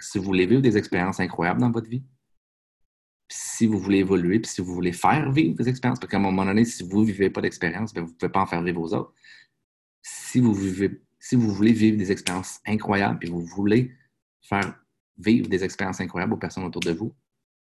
Si 0.00 0.18
vous 0.18 0.24
voulez 0.24 0.46
vivre 0.46 0.62
des 0.62 0.76
expériences 0.76 1.20
incroyables 1.20 1.60
dans 1.60 1.70
votre 1.70 1.88
vie, 1.88 2.02
si 3.28 3.66
vous 3.66 3.78
voulez 3.78 3.98
évoluer, 3.98 4.40
puis 4.40 4.50
si 4.50 4.60
vous 4.60 4.74
voulez 4.74 4.92
faire 4.92 5.30
vivre 5.30 5.54
des 5.56 5.68
expériences, 5.68 5.98
parce 6.00 6.10
qu'à 6.10 6.16
un 6.16 6.20
moment 6.20 6.44
donné, 6.44 6.64
si 6.64 6.82
vous 6.82 7.00
ne 7.02 7.06
vivez 7.06 7.30
pas 7.30 7.40
d'expérience, 7.40 7.94
ben, 7.94 8.02
vous 8.02 8.10
ne 8.10 8.14
pouvez 8.14 8.32
pas 8.32 8.40
en 8.40 8.46
faire 8.46 8.62
vivre 8.62 8.80
aux 8.80 8.94
autres. 8.94 9.12
Si 10.02 10.40
vous, 10.40 10.52
vivez, 10.52 11.00
si 11.18 11.36
vous 11.36 11.50
voulez 11.50 11.72
vivre 11.72 11.96
des 11.96 12.10
expériences 12.10 12.60
incroyables, 12.66 13.18
puis 13.18 13.30
vous 13.30 13.40
voulez 13.40 13.92
faire 14.42 14.78
vivre 15.16 15.48
des 15.48 15.64
expériences 15.64 16.00
incroyables 16.00 16.34
aux 16.34 16.38
personnes 16.38 16.64
autour 16.64 16.82
de 16.82 16.92
vous, 16.92 17.14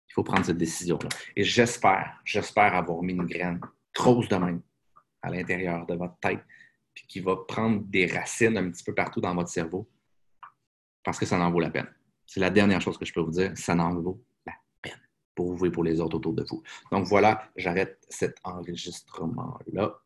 il 0.08 0.12
faut 0.14 0.22
prendre 0.22 0.44
cette 0.44 0.58
décision-là. 0.58 1.08
Et 1.36 1.44
j'espère, 1.44 2.20
j'espère 2.24 2.74
avoir 2.74 3.02
mis 3.02 3.12
une 3.12 3.26
graine 3.26 3.60
grosse 3.94 4.28
de 4.28 4.36
même 4.36 4.62
à 5.22 5.30
l'intérieur 5.30 5.86
de 5.86 5.94
votre 5.94 6.18
tête, 6.20 6.40
puis 6.94 7.06
qui 7.06 7.20
va 7.20 7.36
prendre 7.36 7.82
des 7.84 8.06
racines 8.06 8.56
un 8.56 8.70
petit 8.70 8.84
peu 8.84 8.94
partout 8.94 9.20
dans 9.20 9.34
votre 9.34 9.50
cerveau, 9.50 9.88
parce 11.02 11.18
que 11.18 11.26
ça 11.26 11.38
en 11.38 11.50
vaut 11.50 11.60
la 11.60 11.70
peine. 11.70 11.88
C'est 12.26 12.40
la 12.40 12.50
dernière 12.50 12.80
chose 12.80 12.98
que 12.98 13.04
je 13.04 13.12
peux 13.12 13.20
vous 13.20 13.30
dire, 13.30 13.56
ça 13.56 13.74
en 13.74 13.94
vaut 13.94 14.22
la 14.46 14.54
peine 14.82 15.00
pour 15.34 15.54
vous 15.54 15.66
et 15.66 15.70
pour 15.70 15.84
les 15.84 16.00
autres 16.00 16.16
autour 16.16 16.34
de 16.34 16.44
vous. 16.48 16.62
Donc 16.90 17.06
voilà, 17.06 17.50
j'arrête 17.56 17.98
cet 18.08 18.36
enregistrement-là. 18.44 20.00